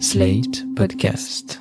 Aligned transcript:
Slate 0.00 0.64
Podcast. 0.74 1.60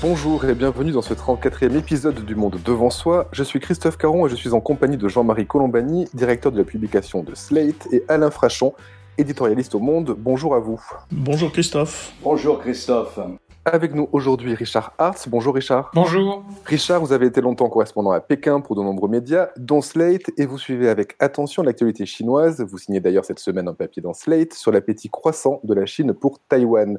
Bonjour 0.00 0.44
et 0.44 0.54
bienvenue 0.54 0.92
dans 0.92 1.02
ce 1.02 1.14
34e 1.14 1.76
épisode 1.76 2.24
du 2.24 2.36
Monde 2.36 2.58
Devant 2.64 2.90
Soi. 2.90 3.28
Je 3.32 3.42
suis 3.42 3.58
Christophe 3.58 3.98
Caron 3.98 4.26
et 4.26 4.30
je 4.30 4.36
suis 4.36 4.52
en 4.52 4.60
compagnie 4.60 4.96
de 4.96 5.08
Jean-Marie 5.08 5.46
Colombani, 5.46 6.06
directeur 6.14 6.52
de 6.52 6.58
la 6.58 6.64
publication 6.64 7.24
de 7.24 7.34
Slate, 7.34 7.88
et 7.92 8.04
Alain 8.08 8.30
Frachon, 8.30 8.74
éditorialiste 9.18 9.74
au 9.74 9.80
Monde. 9.80 10.14
Bonjour 10.16 10.54
à 10.54 10.60
vous. 10.60 10.80
Bonjour 11.10 11.50
Christophe. 11.50 12.12
Bonjour 12.22 12.60
Christophe. 12.60 13.18
Avec 13.64 13.94
nous 13.94 14.08
aujourd'hui 14.10 14.56
Richard 14.56 14.92
Hartz. 14.98 15.28
Bonjour 15.28 15.54
Richard. 15.54 15.92
Bonjour. 15.94 16.44
Richard, 16.66 17.00
vous 17.00 17.12
avez 17.12 17.26
été 17.26 17.40
longtemps 17.40 17.68
correspondant 17.68 18.10
à 18.10 18.20
Pékin 18.20 18.60
pour 18.60 18.74
de 18.74 18.82
nombreux 18.82 19.08
médias, 19.08 19.50
dont 19.56 19.80
Slate, 19.80 20.32
et 20.36 20.46
vous 20.46 20.58
suivez 20.58 20.88
avec 20.88 21.14
attention 21.20 21.62
l'actualité 21.62 22.04
chinoise. 22.04 22.60
Vous 22.68 22.78
signez 22.78 22.98
d'ailleurs 22.98 23.24
cette 23.24 23.38
semaine 23.38 23.68
un 23.68 23.74
papier 23.74 24.02
dans 24.02 24.14
Slate 24.14 24.52
sur 24.52 24.72
l'appétit 24.72 25.10
croissant 25.10 25.60
de 25.62 25.74
la 25.74 25.86
Chine 25.86 26.12
pour 26.12 26.40
Taïwan. 26.48 26.98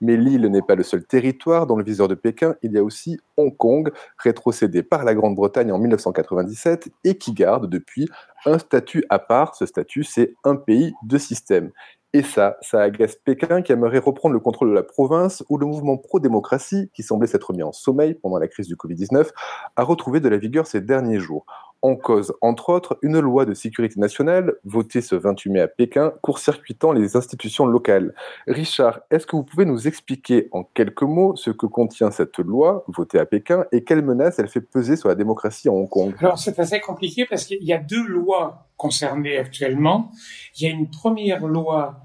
Mais 0.00 0.16
l'île 0.16 0.46
n'est 0.46 0.62
pas 0.62 0.76
le 0.76 0.84
seul 0.84 1.04
territoire. 1.04 1.66
Dans 1.66 1.74
le 1.74 1.82
viseur 1.82 2.06
de 2.06 2.14
Pékin, 2.14 2.54
il 2.62 2.70
y 2.70 2.78
a 2.78 2.84
aussi 2.84 3.18
Hong 3.36 3.56
Kong, 3.56 3.90
rétrocédé 4.18 4.84
par 4.84 5.02
la 5.02 5.16
Grande-Bretagne 5.16 5.72
en 5.72 5.78
1997 5.78 6.90
et 7.02 7.18
qui 7.18 7.32
garde 7.32 7.68
depuis 7.68 8.08
un 8.46 8.60
statut 8.60 9.04
à 9.08 9.18
part. 9.18 9.56
Ce 9.56 9.66
statut, 9.66 10.04
c'est 10.04 10.34
un 10.44 10.54
pays, 10.54 10.94
de 11.02 11.18
système. 11.18 11.72
Et 12.16 12.22
ça, 12.22 12.56
ça 12.60 12.80
agace 12.80 13.16
Pékin 13.16 13.60
qui 13.60 13.72
aimerait 13.72 13.98
reprendre 13.98 14.34
le 14.34 14.38
contrôle 14.38 14.70
de 14.70 14.74
la 14.74 14.84
province 14.84 15.42
où 15.48 15.58
le 15.58 15.66
mouvement 15.66 15.98
pro-démocratie, 15.98 16.88
qui 16.94 17.02
semblait 17.02 17.26
s'être 17.26 17.52
mis 17.52 17.64
en 17.64 17.72
sommeil 17.72 18.14
pendant 18.14 18.38
la 18.38 18.46
crise 18.46 18.68
du 18.68 18.76
Covid-19, 18.76 19.30
a 19.74 19.82
retrouvé 19.82 20.20
de 20.20 20.28
la 20.28 20.36
vigueur 20.36 20.68
ces 20.68 20.80
derniers 20.80 21.18
jours. 21.18 21.44
En 21.84 21.96
cause, 21.96 22.32
entre 22.40 22.70
autres, 22.70 22.96
une 23.02 23.20
loi 23.20 23.44
de 23.44 23.52
sécurité 23.52 24.00
nationale 24.00 24.54
votée 24.64 25.02
ce 25.02 25.14
28 25.16 25.50
mai 25.50 25.60
à 25.60 25.68
Pékin, 25.68 26.14
court-circuitant 26.22 26.92
les 26.92 27.14
institutions 27.14 27.66
locales. 27.66 28.14
Richard, 28.46 29.00
est-ce 29.10 29.26
que 29.26 29.36
vous 29.36 29.42
pouvez 29.42 29.66
nous 29.66 29.86
expliquer 29.86 30.48
en 30.52 30.64
quelques 30.64 31.02
mots 31.02 31.36
ce 31.36 31.50
que 31.50 31.66
contient 31.66 32.10
cette 32.10 32.38
loi 32.38 32.86
votée 32.88 33.18
à 33.18 33.26
Pékin 33.26 33.66
et 33.70 33.84
quelles 33.84 34.00
menaces 34.00 34.38
elle 34.38 34.48
fait 34.48 34.62
peser 34.62 34.96
sur 34.96 35.10
la 35.10 35.14
démocratie 35.14 35.68
en 35.68 35.74
Hong 35.74 35.88
Kong? 35.90 36.14
Alors 36.20 36.38
c'est 36.38 36.58
assez 36.58 36.80
compliqué 36.80 37.26
parce 37.26 37.44
qu'il 37.44 37.62
y 37.62 37.74
a 37.74 37.78
deux 37.78 38.06
lois 38.06 38.66
concernées 38.78 39.36
actuellement. 39.36 40.10
Il 40.56 40.66
y 40.66 40.66
a 40.66 40.70
une 40.70 40.88
première 40.88 41.46
loi 41.46 41.96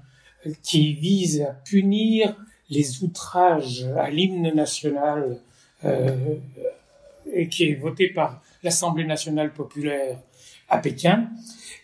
qui 0.62 0.92
vise 0.92 1.40
à 1.40 1.52
punir 1.52 2.36
les 2.68 3.02
outrages 3.02 3.88
à 3.96 4.10
l'hymne 4.10 4.54
national 4.54 5.38
euh, 5.86 6.34
et 7.32 7.48
qui 7.48 7.70
est 7.70 7.76
votée 7.76 8.10
par 8.10 8.42
l'Assemblée 8.62 9.04
nationale 9.04 9.52
populaire 9.52 10.18
à 10.68 10.78
Pékin. 10.78 11.28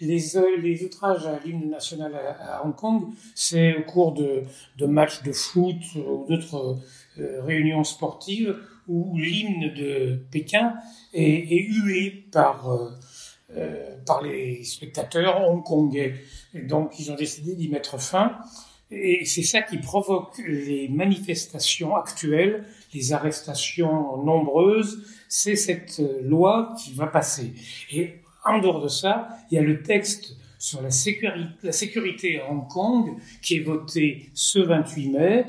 Les, 0.01 0.21
les 0.61 0.85
outrages 0.85 1.27
à 1.27 1.39
l'hymne 1.45 1.71
national 1.71 2.13
à, 2.15 2.65
Hong 2.65 2.75
Kong, 2.75 3.05
c'est 3.35 3.75
au 3.77 3.83
cours 3.83 4.13
de, 4.13 4.43
de 4.77 4.87
matchs 4.87 5.23
de 5.23 5.33
foot 5.33 5.77
ou 5.97 6.27
d'autres 6.29 6.79
euh, 7.19 7.43
réunions 7.43 7.85
sportives 7.85 8.57
où 8.89 9.17
l'hymne 9.17 9.75
de 9.75 10.21
Pékin 10.31 10.75
est, 11.13 11.49
hué 11.51 12.27
par, 12.31 12.71
euh, 12.71 12.91
euh, 13.57 13.97
par 14.05 14.23
les 14.23 14.63
spectateurs 14.65 15.49
hongkongais. 15.49 16.15
Donc 16.55 16.99
ils 16.99 17.11
ont 17.11 17.17
décidé 17.17 17.55
d'y 17.57 17.69
mettre 17.69 17.99
fin. 17.99 18.39
Et 18.91 19.25
c'est 19.25 19.42
ça 19.42 19.62
qui 19.62 19.79
provoque 19.79 20.39
les 20.47 20.89
manifestations 20.89 21.97
actuelles, 21.97 22.65
les 22.95 23.12
arrestations 23.12 24.23
nombreuses. 24.23 25.03
C'est 25.29 25.56
cette 25.56 26.01
loi 26.23 26.75
qui 26.79 26.92
va 26.95 27.09
passer. 27.09 27.53
Et 27.91 28.14
en 28.45 28.59
dehors 28.59 28.81
de 28.81 28.89
ça, 28.89 29.29
il 29.51 29.57
y 29.57 29.59
a 29.59 29.62
le 29.62 29.83
texte 29.83 30.37
sur 30.59 30.81
la 30.83 30.91
sécurité, 30.91 32.41
à 32.41 32.51
Hong 32.51 32.69
Kong 32.69 33.17
qui 33.42 33.57
est 33.57 33.61
voté 33.61 34.31
ce 34.34 34.61
28 34.61 35.09
mai. 35.11 35.45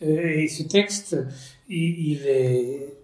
Et 0.00 0.48
ce 0.48 0.64
texte, 0.64 1.16
il 1.68 2.26
est 2.26 2.94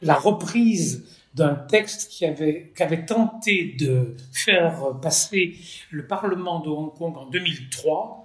la 0.00 0.14
reprise 0.14 1.06
d'un 1.34 1.54
texte 1.54 2.10
qui 2.10 2.26
avait, 2.26 2.72
qui 2.76 2.82
avait 2.82 3.06
tenté 3.06 3.76
de 3.78 4.16
faire 4.32 4.98
passer 5.00 5.54
le 5.90 6.06
Parlement 6.06 6.60
de 6.60 6.68
Hong 6.68 6.92
Kong 6.92 7.16
en 7.16 7.26
2003 7.26 8.21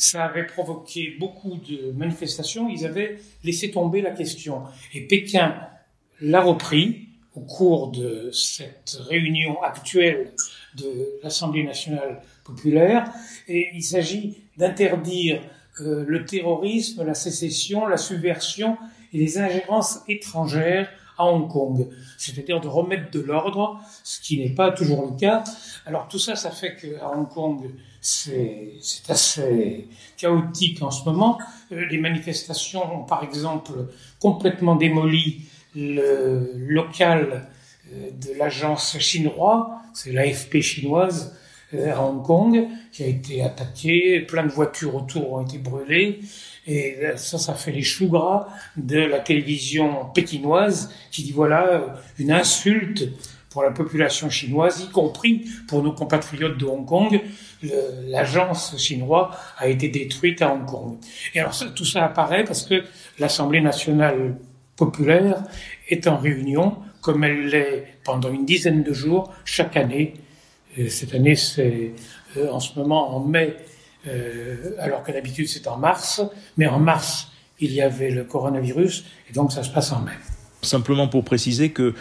ça 0.00 0.24
avait 0.24 0.46
provoqué 0.46 1.16
beaucoup 1.18 1.56
de 1.56 1.92
manifestations, 1.92 2.68
ils 2.68 2.86
avaient 2.86 3.18
laissé 3.44 3.70
tomber 3.70 4.00
la 4.00 4.10
question. 4.10 4.62
Et 4.94 5.02
Pékin 5.02 5.54
l'a 6.20 6.40
repris 6.40 7.08
au 7.34 7.40
cours 7.40 7.88
de 7.88 8.30
cette 8.32 8.98
réunion 9.08 9.62
actuelle 9.62 10.32
de 10.76 11.20
l'Assemblée 11.22 11.64
nationale 11.64 12.22
populaire, 12.44 13.12
et 13.46 13.68
il 13.74 13.82
s'agit 13.82 14.38
d'interdire 14.56 15.42
euh, 15.80 16.04
le 16.06 16.24
terrorisme, 16.24 17.04
la 17.04 17.14
sécession, 17.14 17.86
la 17.86 17.98
subversion 17.98 18.78
et 19.12 19.18
les 19.18 19.38
ingérences 19.38 20.00
étrangères 20.08 20.90
à 21.20 21.24
Hong 21.24 21.48
Kong, 21.48 21.86
c'est-à-dire 22.16 22.60
de 22.60 22.68
remettre 22.68 23.10
de 23.10 23.20
l'ordre, 23.20 23.78
ce 24.02 24.20
qui 24.20 24.38
n'est 24.38 24.54
pas 24.54 24.70
toujours 24.72 25.06
le 25.10 25.16
cas. 25.16 25.44
Alors 25.86 26.08
tout 26.08 26.18
ça, 26.18 26.34
ça 26.34 26.50
fait 26.50 26.76
qu'à 26.76 27.10
Hong 27.10 27.28
Kong, 27.28 27.70
c'est 28.00 28.80
assez 29.08 29.88
chaotique 30.16 30.82
en 30.82 30.90
ce 30.90 31.04
moment. 31.04 31.38
Euh, 31.72 31.86
les 31.86 31.98
manifestations 31.98 32.82
ont 32.94 33.04
par 33.04 33.22
exemple 33.22 33.72
complètement 34.18 34.76
démoli 34.76 35.42
le 35.74 36.52
local 36.56 37.48
euh, 37.92 38.10
de 38.10 38.38
l'agence 38.38 38.98
chinoise, 38.98 39.64
c'est 39.92 40.12
l'AFP 40.12 40.60
chinoise, 40.60 41.36
à 41.72 42.02
Hong 42.02 42.24
Kong, 42.24 42.66
qui 42.90 43.04
a 43.04 43.06
été 43.06 43.42
attaqué, 43.42 44.20
plein 44.20 44.44
de 44.44 44.50
voitures 44.50 44.94
autour 44.96 45.34
ont 45.34 45.42
été 45.46 45.58
brûlées. 45.58 46.20
Et 46.66 46.98
ça, 47.16 47.38
ça 47.38 47.54
fait 47.54 47.72
les 47.72 47.82
choux 47.82 48.08
gras 48.08 48.48
de 48.76 48.98
la 48.98 49.18
télévision 49.18 50.06
pékinoise 50.14 50.92
qui 51.10 51.22
dit 51.22 51.32
voilà 51.32 51.96
une 52.18 52.30
insulte 52.30 53.08
pour 53.50 53.64
la 53.64 53.72
population 53.72 54.30
chinoise, 54.30 54.80
y 54.80 54.90
compris 54.90 55.44
pour 55.66 55.82
nos 55.82 55.92
compatriotes 55.92 56.56
de 56.56 56.64
Hong 56.64 56.86
Kong. 56.86 57.20
L'agence 58.06 58.76
chinoise 58.78 59.28
a 59.58 59.68
été 59.68 59.88
détruite 59.88 60.40
à 60.40 60.54
Hong 60.54 60.64
Kong. 60.64 60.98
Et 61.34 61.40
alors 61.40 61.54
tout 61.74 61.84
ça 61.84 62.04
apparaît 62.04 62.44
parce 62.44 62.62
que 62.62 62.84
l'Assemblée 63.18 63.60
nationale 63.60 64.36
populaire 64.76 65.42
est 65.88 66.06
en 66.06 66.16
réunion, 66.16 66.76
comme 67.02 67.24
elle 67.24 67.48
l'est 67.48 67.86
pendant 68.04 68.32
une 68.32 68.46
dizaine 68.46 68.82
de 68.82 68.92
jours 68.92 69.32
chaque 69.44 69.76
année. 69.76 70.14
Et 70.76 70.88
cette 70.88 71.14
année, 71.14 71.34
c'est 71.34 71.92
euh, 72.36 72.50
en 72.50 72.60
ce 72.60 72.78
moment 72.78 73.16
en 73.16 73.20
mai 73.20 73.56
euh, 73.56 73.62
alors 74.78 75.02
que 75.02 75.12
d'habitude 75.12 75.48
c'est 75.48 75.66
en 75.66 75.76
mars, 75.76 76.22
mais 76.56 76.66
en 76.66 76.78
mars 76.78 77.28
il 77.58 77.72
y 77.72 77.82
avait 77.82 78.10
le 78.10 78.24
coronavirus 78.24 79.04
et 79.28 79.32
donc 79.32 79.52
ça 79.52 79.62
se 79.62 79.70
passe 79.70 79.92
en 79.92 80.00
mai. 80.00 80.12
Simplement 80.62 81.08
pour 81.08 81.24
préciser 81.24 81.70
que 81.70 81.94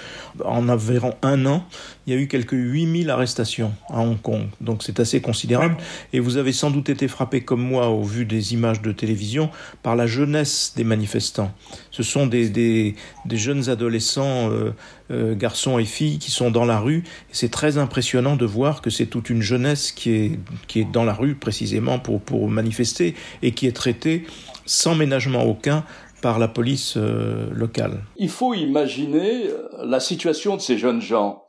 en 0.43 0.67
environ 0.67 1.13
un 1.21 1.45
an, 1.45 1.65
il 2.05 2.13
y 2.13 2.17
a 2.17 2.19
eu 2.19 2.27
quelques 2.27 2.53
8000 2.53 3.09
arrestations 3.09 3.73
à 3.89 4.01
Hong 4.01 4.21
Kong. 4.21 4.47
Donc 4.59 4.83
c'est 4.83 4.99
assez 4.99 5.21
considérable. 5.21 5.77
Et 6.11 6.19
vous 6.19 6.37
avez 6.37 6.51
sans 6.51 6.69
doute 6.69 6.89
été 6.89 7.07
frappé 7.07 7.41
comme 7.41 7.61
moi 7.61 7.87
au 7.89 8.03
vu 8.03 8.25
des 8.25 8.53
images 8.53 8.81
de 8.81 8.91
télévision 8.91 9.49
par 9.81 9.95
la 9.95 10.07
jeunesse 10.07 10.73
des 10.75 10.83
manifestants. 10.83 11.53
Ce 11.91 12.03
sont 12.03 12.27
des, 12.27 12.49
des, 12.49 12.95
des 13.25 13.37
jeunes 13.37 13.69
adolescents, 13.69 14.51
euh, 14.51 14.71
euh, 15.11 15.35
garçons 15.35 15.79
et 15.79 15.85
filles 15.85 16.19
qui 16.19 16.31
sont 16.31 16.51
dans 16.51 16.65
la 16.65 16.79
rue. 16.79 17.03
Et 17.29 17.33
c'est 17.33 17.51
très 17.51 17.77
impressionnant 17.77 18.35
de 18.35 18.45
voir 18.45 18.81
que 18.81 18.89
c'est 18.89 19.05
toute 19.05 19.29
une 19.29 19.41
jeunesse 19.41 19.91
qui 19.91 20.11
est, 20.11 20.39
qui 20.67 20.81
est 20.81 20.91
dans 20.91 21.05
la 21.05 21.13
rue 21.13 21.35
précisément 21.35 21.99
pour, 21.99 22.19
pour 22.21 22.49
manifester 22.49 23.15
et 23.41 23.51
qui 23.51 23.67
est 23.67 23.75
traitée 23.75 24.25
sans 24.65 24.93
ménagement 24.93 25.43
aucun 25.43 25.83
par 26.21 26.39
la 26.39 26.47
police 26.47 26.95
euh, 26.97 27.49
locale. 27.53 28.03
Il 28.17 28.29
faut 28.29 28.53
imaginer 28.53 29.47
la 29.83 29.99
situation 29.99 30.55
de 30.55 30.61
ces 30.61 30.77
jeunes 30.77 31.01
gens. 31.01 31.43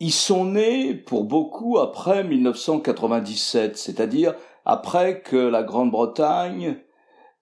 Ils 0.00 0.12
sont 0.12 0.44
nés 0.44 0.94
pour 0.94 1.24
beaucoup 1.24 1.78
après 1.78 2.22
1997, 2.22 3.76
c'est-à-dire 3.76 4.34
après 4.64 5.22
que 5.22 5.36
la 5.36 5.62
Grande-Bretagne 5.62 6.76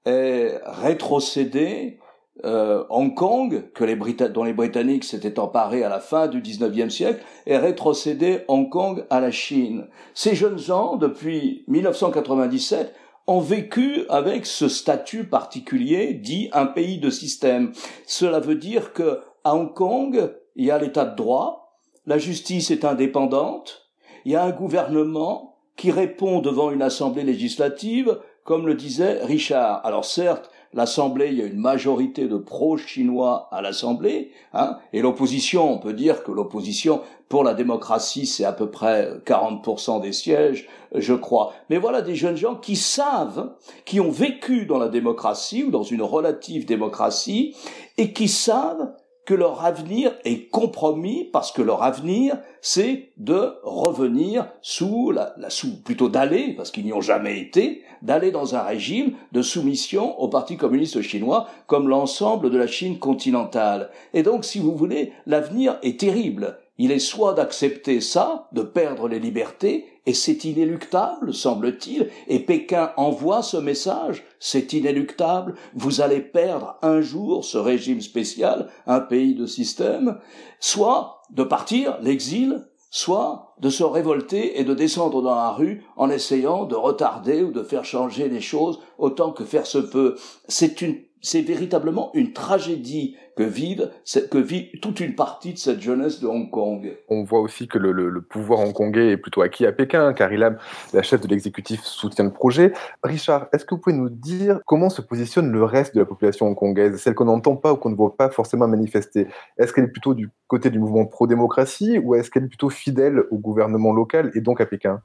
ait 0.06 0.58
rétrocédé 0.64 1.98
euh, 2.44 2.84
Hong 2.90 3.14
Kong, 3.14 3.70
que 3.72 3.84
les 3.84 3.96
dont 4.28 4.44
les 4.44 4.52
Britanniques 4.52 5.04
s'étaient 5.04 5.38
emparés 5.38 5.84
à 5.84 5.88
la 5.88 6.00
fin 6.00 6.28
du 6.28 6.40
19e 6.42 6.90
siècle, 6.90 7.22
et 7.46 7.56
rétrocédé 7.56 8.40
Hong 8.48 8.68
Kong 8.68 9.04
à 9.10 9.20
la 9.20 9.30
Chine. 9.30 9.86
Ces 10.14 10.34
jeunes 10.34 10.58
gens, 10.58 10.96
depuis 10.96 11.64
1997, 11.68 12.94
ont 13.26 13.40
vécu 13.40 14.04
avec 14.08 14.46
ce 14.46 14.68
statut 14.68 15.24
particulier 15.24 16.14
dit 16.14 16.48
un 16.52 16.66
pays 16.66 16.98
de 16.98 17.10
système. 17.10 17.72
Cela 18.06 18.40
veut 18.40 18.54
dire 18.54 18.92
que 18.92 19.20
à 19.44 19.54
Hong 19.54 19.72
Kong, 19.72 20.32
il 20.54 20.64
y 20.64 20.70
a 20.70 20.78
l'état 20.78 21.04
de 21.04 21.16
droit, 21.16 21.80
la 22.06 22.18
justice 22.18 22.70
est 22.70 22.84
indépendante, 22.84 23.90
il 24.24 24.32
y 24.32 24.36
a 24.36 24.44
un 24.44 24.50
gouvernement 24.50 25.56
qui 25.76 25.90
répond 25.90 26.40
devant 26.40 26.70
une 26.70 26.82
assemblée 26.82 27.22
législative, 27.22 28.18
comme 28.44 28.66
le 28.66 28.74
disait 28.74 29.24
Richard. 29.24 29.84
Alors 29.84 30.04
certes, 30.04 30.50
l'Assemblée, 30.72 31.28
il 31.28 31.38
y 31.38 31.42
a 31.42 31.46
une 31.46 31.58
majorité 31.58 32.28
de 32.28 32.36
pro-chinois 32.36 33.48
à 33.50 33.62
l'Assemblée, 33.62 34.32
hein, 34.52 34.78
et 34.92 35.00
l'opposition, 35.00 35.72
on 35.72 35.78
peut 35.78 35.94
dire 35.94 36.22
que 36.22 36.32
l'opposition 36.32 37.02
pour 37.28 37.42
la 37.42 37.54
démocratie, 37.54 38.26
c'est 38.26 38.44
à 38.44 38.52
peu 38.52 38.70
près 38.70 39.10
40% 39.26 40.00
des 40.00 40.12
sièges, 40.12 40.68
je 40.94 41.14
crois. 41.14 41.52
Mais 41.70 41.78
voilà 41.78 42.02
des 42.02 42.14
jeunes 42.14 42.36
gens 42.36 42.54
qui 42.54 42.76
savent, 42.76 43.52
qui 43.84 44.00
ont 44.00 44.10
vécu 44.10 44.66
dans 44.66 44.78
la 44.78 44.88
démocratie 44.88 45.64
ou 45.64 45.70
dans 45.70 45.82
une 45.82 46.02
relative 46.02 46.66
démocratie, 46.66 47.56
et 47.98 48.12
qui 48.12 48.28
savent 48.28 48.92
que 49.26 49.34
leur 49.34 49.64
avenir 49.64 50.12
est 50.24 50.48
compromis 50.50 51.24
parce 51.24 51.50
que 51.50 51.60
leur 51.60 51.82
avenir, 51.82 52.38
c'est 52.62 53.10
de 53.16 53.54
revenir 53.64 54.48
sous 54.62 55.10
la, 55.10 55.34
sous, 55.48 55.82
plutôt 55.82 56.08
d'aller, 56.08 56.54
parce 56.56 56.70
qu'ils 56.70 56.84
n'y 56.84 56.92
ont 56.92 57.00
jamais 57.00 57.40
été, 57.40 57.82
d'aller 58.02 58.30
dans 58.30 58.54
un 58.54 58.62
régime 58.62 59.14
de 59.32 59.42
soumission 59.42 60.18
au 60.20 60.28
Parti 60.28 60.56
communiste 60.56 61.02
chinois 61.02 61.48
comme 61.66 61.88
l'ensemble 61.88 62.50
de 62.50 62.58
la 62.58 62.68
Chine 62.68 63.00
continentale. 63.00 63.90
Et 64.14 64.22
donc, 64.22 64.44
si 64.44 64.60
vous 64.60 64.76
voulez, 64.76 65.12
l'avenir 65.26 65.78
est 65.82 65.98
terrible. 65.98 66.58
Il 66.78 66.92
est 66.92 66.98
soit 66.98 67.34
d'accepter 67.34 68.00
ça, 68.00 68.48
de 68.52 68.62
perdre 68.62 69.08
les 69.08 69.18
libertés, 69.18 69.86
et 70.04 70.14
c'est 70.14 70.44
inéluctable, 70.44 71.34
semble-t-il, 71.34 72.10
et 72.28 72.38
Pékin 72.38 72.92
envoie 72.96 73.42
ce 73.42 73.56
message, 73.56 74.24
c'est 74.38 74.72
inéluctable, 74.72 75.54
vous 75.74 76.00
allez 76.00 76.20
perdre 76.20 76.76
un 76.82 77.00
jour 77.00 77.44
ce 77.44 77.58
régime 77.58 78.00
spécial, 78.00 78.68
un 78.86 79.00
pays 79.00 79.34
de 79.34 79.46
système, 79.46 80.18
soit 80.60 81.22
de 81.30 81.42
partir, 81.42 81.98
l'exil, 82.02 82.66
soit 82.90 83.54
de 83.60 83.68
se 83.68 83.82
révolter 83.82 84.60
et 84.60 84.64
de 84.64 84.74
descendre 84.74 85.22
dans 85.22 85.34
la 85.34 85.50
rue 85.50 85.82
en 85.96 86.08
essayant 86.08 86.64
de 86.64 86.76
retarder 86.76 87.42
ou 87.42 87.50
de 87.50 87.62
faire 87.62 87.84
changer 87.84 88.28
les 88.28 88.40
choses 88.40 88.80
autant 88.98 89.32
que 89.32 89.44
faire 89.44 89.66
se 89.66 89.78
peut. 89.78 90.16
C'est 90.48 90.82
une 90.82 90.96
c'est 91.22 91.42
véritablement 91.42 92.10
une 92.14 92.32
tragédie 92.32 93.16
que 93.36 93.42
vive, 93.42 93.90
que 94.30 94.38
vit 94.38 94.70
toute 94.80 95.00
une 95.00 95.14
partie 95.14 95.52
de 95.52 95.58
cette 95.58 95.80
jeunesse 95.80 96.20
de 96.20 96.26
Hong 96.26 96.50
Kong. 96.50 96.96
On 97.08 97.22
voit 97.22 97.40
aussi 97.40 97.68
que 97.68 97.76
le, 97.76 97.92
le, 97.92 98.22
pouvoir 98.22 98.60
hongkongais 98.60 99.10
est 99.10 99.16
plutôt 99.18 99.42
acquis 99.42 99.66
à 99.66 99.72
Pékin, 99.72 100.14
car 100.14 100.32
il 100.32 100.42
a, 100.42 100.56
la 100.94 101.02
chef 101.02 101.20
de 101.20 101.28
l'exécutif, 101.28 101.82
soutient 101.82 102.24
le 102.24 102.32
projet. 102.32 102.72
Richard, 103.02 103.48
est-ce 103.52 103.66
que 103.66 103.74
vous 103.74 103.80
pouvez 103.80 103.94
nous 103.94 104.08
dire 104.08 104.60
comment 104.64 104.88
se 104.88 105.02
positionne 105.02 105.52
le 105.52 105.64
reste 105.64 105.94
de 105.94 106.00
la 106.00 106.06
population 106.06 106.46
hongkongaise, 106.46 106.96
celle 106.96 107.14
qu'on 107.14 107.26
n'entend 107.26 107.56
pas 107.56 107.74
ou 107.74 107.76
qu'on 107.76 107.90
ne 107.90 107.94
voit 107.94 108.16
pas 108.16 108.30
forcément 108.30 108.66
manifester 108.66 109.28
Est-ce 109.58 109.74
qu'elle 109.74 109.84
est 109.84 109.88
plutôt 109.88 110.14
du 110.14 110.30
côté 110.46 110.70
du 110.70 110.78
mouvement 110.78 111.04
pro-démocratie 111.04 111.98
ou 111.98 112.14
est-ce 112.14 112.30
qu'elle 112.30 112.44
est 112.44 112.48
plutôt 112.48 112.70
fidèle 112.70 113.24
au 113.30 113.36
gouvernement 113.36 113.92
local 113.92 114.30
et 114.34 114.40
donc 114.40 114.62
à 114.62 114.66
Pékin? 114.66 115.02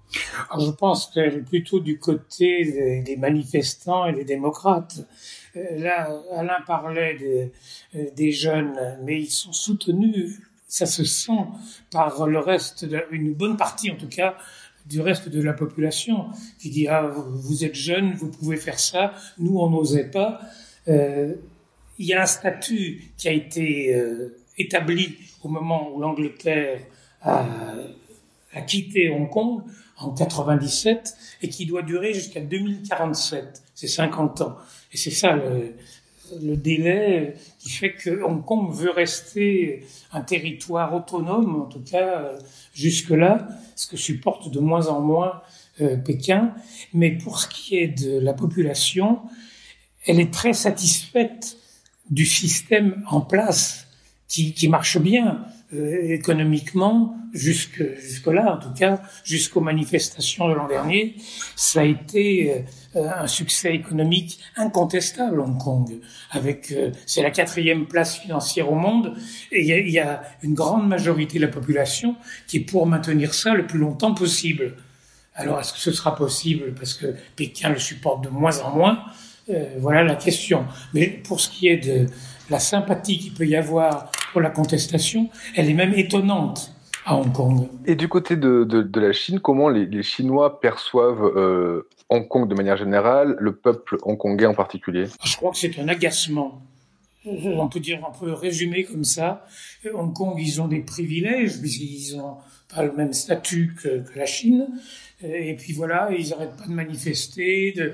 Je 0.58 0.72
pense 0.72 1.08
qu'elle 1.08 1.34
est 1.36 1.46
plutôt 1.46 1.82
du 1.82 2.00
côté 2.00 3.02
des 3.06 3.18
manifestants 3.18 4.06
et 4.06 4.14
des 4.14 4.24
démocrates. 4.24 5.06
Euh, 5.56 5.78
là, 5.78 6.10
Alain 6.34 6.62
parlait 6.66 7.18
euh, 7.96 8.06
des 8.16 8.21
jeunes, 8.30 8.78
mais 9.04 9.20
ils 9.22 9.32
sont 9.32 9.54
soutenus, 9.54 10.40
ça 10.68 10.86
se 10.86 11.04
sent 11.04 11.42
par 11.90 12.28
le 12.28 12.38
reste, 12.38 12.86
une 13.10 13.34
bonne 13.34 13.58
partie 13.58 13.90
en 13.90 13.96
tout 13.96 14.08
cas, 14.08 14.38
du 14.86 15.02
reste 15.02 15.30
de 15.30 15.42
la 15.42 15.54
population, 15.54 16.28
qui 16.60 16.70
dit 16.70 16.88
ah 16.88 17.12
vous 17.16 17.66
êtes 17.66 17.74
jeune, 17.76 18.14
vous 18.14 18.30
pouvez 18.30 18.58
faire 18.58 18.80
ça, 18.80 19.14
nous 19.40 19.58
on 19.58 19.70
n'osait 19.70 20.12
pas. 20.12 20.42
Euh, 20.88 21.34
il 21.98 22.06
y 22.06 22.14
a 22.14 22.22
un 22.22 22.28
statut 22.28 23.12
qui 23.18 23.28
a 23.28 23.32
été 23.32 23.96
établi 24.58 25.18
au 25.44 25.50
moment 25.50 25.94
où 25.94 26.00
l'Angleterre 26.00 26.80
a, 27.22 27.46
a, 28.54 28.62
quitté 28.62 29.10
Hong 29.10 29.30
Kong 29.30 29.62
en 29.98 30.12
97 30.12 31.16
et 31.42 31.50
qui 31.50 31.66
doit 31.66 31.84
durer 31.84 32.14
jusqu'à 32.14 32.42
2047, 32.42 33.64
c'est 33.76 33.88
50 33.88 34.42
ans. 34.42 34.58
Et 34.92 34.98
c'est 34.98 35.12
ça 35.12 35.36
le, 35.36 35.76
le, 36.42 36.56
délai 36.56 37.36
qui 37.60 37.70
fait 37.70 37.94
que 37.94 38.22
Hong 38.24 38.44
Kong 38.44 38.72
veut 38.74 38.92
rester 38.92 39.86
un 40.12 40.22
territoire 40.22 40.94
autonome, 40.94 41.62
en 41.62 41.66
tout 41.66 41.84
cas 41.84 42.32
jusque-là, 42.74 43.48
ce 43.76 43.88
que 43.88 43.98
supporte 43.98 44.52
de 44.52 44.60
moins 44.60 44.88
en 44.88 45.02
moins 45.02 45.42
euh, 45.82 45.98
Pékin. 45.98 46.54
Mais 46.94 47.12
pour 47.12 47.40
ce 47.40 47.48
qui 47.48 47.78
est 47.78 47.88
de 47.88 48.20
la 48.20 48.34
population, 48.34 49.20
elle 50.06 50.20
est 50.20 50.34
très 50.34 50.54
satisfaite 50.54 51.58
du 52.10 52.26
système 52.26 53.04
en 53.10 53.22
place 53.22 53.88
qui, 54.28 54.54
qui 54.54 54.68
marche 54.68 54.98
bien. 54.98 55.46
Euh, 55.74 56.12
économiquement, 56.12 57.16
jusque 57.32 57.82
jusque-là, 58.02 58.56
en 58.56 58.58
tout 58.58 58.74
cas, 58.74 59.02
jusqu'aux 59.24 59.62
manifestations 59.62 60.50
de 60.50 60.54
l'an 60.54 60.68
dernier, 60.68 61.16
ça 61.56 61.80
a 61.80 61.86
été 61.86 62.66
euh, 62.98 63.10
un 63.10 63.28
succès 63.28 63.74
économique 63.74 64.40
incontestable 64.58 65.40
Hong 65.40 65.58
Kong. 65.58 66.02
Avec, 66.32 66.74
euh, 66.74 66.92
c'est 67.06 67.22
la 67.22 67.32
quatrième 67.32 67.86
place 67.86 68.18
financière 68.18 68.70
au 68.70 68.76
monde, 68.76 69.16
et 69.50 69.62
il 69.62 69.68
y, 69.68 69.72
a, 69.72 69.80
y 69.80 70.00
a 70.00 70.24
une 70.44 70.56
grande 70.56 70.90
majorité 70.90 71.38
de 71.38 71.46
la 71.46 71.52
population 71.52 72.18
qui 72.48 72.58
est 72.58 72.66
pour 72.66 72.86
maintenir 72.86 73.34
ça 73.34 73.54
le 73.54 73.66
plus 73.66 73.80
longtemps 73.80 74.14
possible. 74.14 74.76
Alors, 75.36 75.62
est-ce 75.62 75.72
que 75.72 75.80
ce 75.80 75.94
sera 75.94 76.16
possible 76.16 76.74
parce 76.74 76.96
que 76.96 77.16
Pékin 77.38 77.70
le 77.70 77.80
supporte 77.80 78.26
de 78.26 78.30
moins 78.30 78.60
en 78.60 78.76
moins? 78.76 79.06
Voilà 79.80 80.04
la 80.04 80.16
question. 80.16 80.66
Mais 80.94 81.08
pour 81.08 81.40
ce 81.40 81.50
qui 81.50 81.68
est 81.68 81.78
de 81.78 82.08
la 82.50 82.60
sympathie 82.60 83.18
qu'il 83.18 83.34
peut 83.34 83.48
y 83.48 83.56
avoir 83.56 84.12
pour 84.32 84.42
la 84.42 84.50
contestation, 84.50 85.30
elle 85.56 85.70
est 85.70 85.74
même 85.74 85.94
étonnante 85.94 86.74
à 87.06 87.16
Hong 87.16 87.32
Kong. 87.32 87.68
Et 87.86 87.96
du 87.96 88.08
côté 88.08 88.36
de, 88.36 88.64
de, 88.64 89.00
la 89.00 89.12
Chine, 89.14 89.40
comment 89.40 89.70
les, 89.70 90.04
Chinois 90.04 90.60
perçoivent 90.60 91.24
euh, 91.36 91.88
Hong 92.10 92.28
Kong 92.28 92.48
de 92.48 92.56
manière 92.56 92.78
générale, 92.78 93.36
le 93.40 93.56
peuple 93.56 93.98
hongkongais 94.04 94.46
en 94.46 94.54
particulier? 94.54 95.06
Je 95.24 95.36
crois 95.36 95.52
que 95.52 95.58
c'est 95.58 95.78
un 95.80 95.88
agacement. 95.88 96.62
On 97.26 97.68
peut 97.68 97.80
dire, 97.80 98.00
on 98.08 98.18
peut 98.18 98.34
résumer 98.34 98.84
comme 98.84 99.04
ça. 99.04 99.46
Hong 99.94 100.14
Kong, 100.14 100.36
ils 100.40 100.60
ont 100.60 100.68
des 100.68 100.80
privilèges, 100.80 101.60
puisqu'ils 101.60 102.18
n'ont 102.18 102.38
pas 102.74 102.84
le 102.84 102.94
même 102.94 103.14
statut 103.14 103.76
que, 103.80 104.00
que, 104.00 104.18
la 104.18 104.26
Chine. 104.26 104.68
Et 105.24 105.56
puis 105.56 105.74
voilà, 105.74 106.10
ils 106.12 106.30
n'arrêtent 106.30 106.58
pas 106.58 106.66
de 106.66 106.74
manifester, 106.74 107.74
de, 107.74 107.94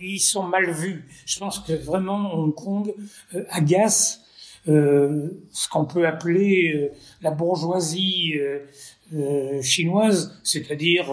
ils 0.00 0.20
sont 0.20 0.44
mal 0.44 0.70
vus. 0.70 1.04
Je 1.26 1.40
pense 1.40 1.58
que 1.58 1.72
vraiment 1.72 2.32
Hong 2.32 2.54
Kong 2.54 2.94
euh, 3.34 3.42
agace 3.50 4.23
ce 4.66 5.68
qu'on 5.68 5.84
peut 5.84 6.06
appeler 6.06 6.72
euh, 6.74 6.88
la 7.22 7.30
bourgeoisie 7.30 8.34
euh, 8.38 9.62
chinoise, 9.62 10.40
c'est-à-dire, 10.42 11.06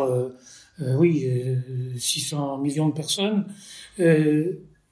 oui, 0.79 1.27
600 1.97 2.57
millions 2.57 2.89
de 2.89 2.93
personnes, 2.93 3.45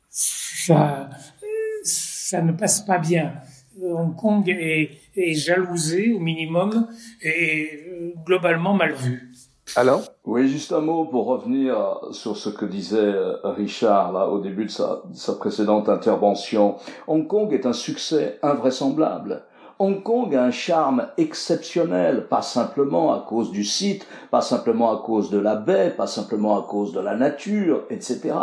ça, 0.09 1.09
ça 1.83 2.41
ne 2.41 2.51
passe 2.51 2.81
pas 2.81 2.99
bien. 2.99 3.33
Hong 3.81 4.15
Kong 4.15 4.47
est, 4.49 4.91
est 5.15 5.33
jalousé 5.33 6.11
au 6.11 6.19
minimum 6.19 6.87
et 7.23 7.85
globalement 8.25 8.73
mal 8.73 8.93
vu. 8.93 9.28
Alain 9.75 10.01
Oui, 10.25 10.47
juste 10.47 10.73
un 10.73 10.81
mot 10.81 11.05
pour 11.05 11.27
revenir 11.27 11.99
sur 12.11 12.37
ce 12.37 12.49
que 12.49 12.65
disait 12.65 12.97
euh, 12.97 13.37
Richard 13.43 14.11
là 14.11 14.27
au 14.27 14.39
début 14.39 14.65
de 14.65 14.71
sa, 14.71 15.01
de 15.05 15.15
sa 15.15 15.33
précédente 15.35 15.89
intervention. 15.89 16.75
Hong 17.07 17.27
Kong 17.27 17.53
est 17.53 17.65
un 17.65 17.73
succès 17.73 18.39
invraisemblable. 18.41 19.43
Hong 19.81 20.03
Kong 20.03 20.35
a 20.35 20.43
un 20.43 20.51
charme 20.51 21.07
exceptionnel, 21.17 22.27
pas 22.27 22.41
simplement 22.41 23.13
à 23.13 23.25
cause 23.25 23.49
du 23.49 23.63
site, 23.63 24.05
pas 24.29 24.41
simplement 24.41 24.91
à 24.91 25.01
cause 25.01 25.29
de 25.29 25.37
la 25.37 25.55
baie, 25.55 25.89
pas 25.89 26.05
simplement 26.05 26.59
à 26.59 26.63
cause 26.63 26.91
de 26.91 26.99
la 26.99 27.15
nature, 27.15 27.85
etc. 27.89 28.35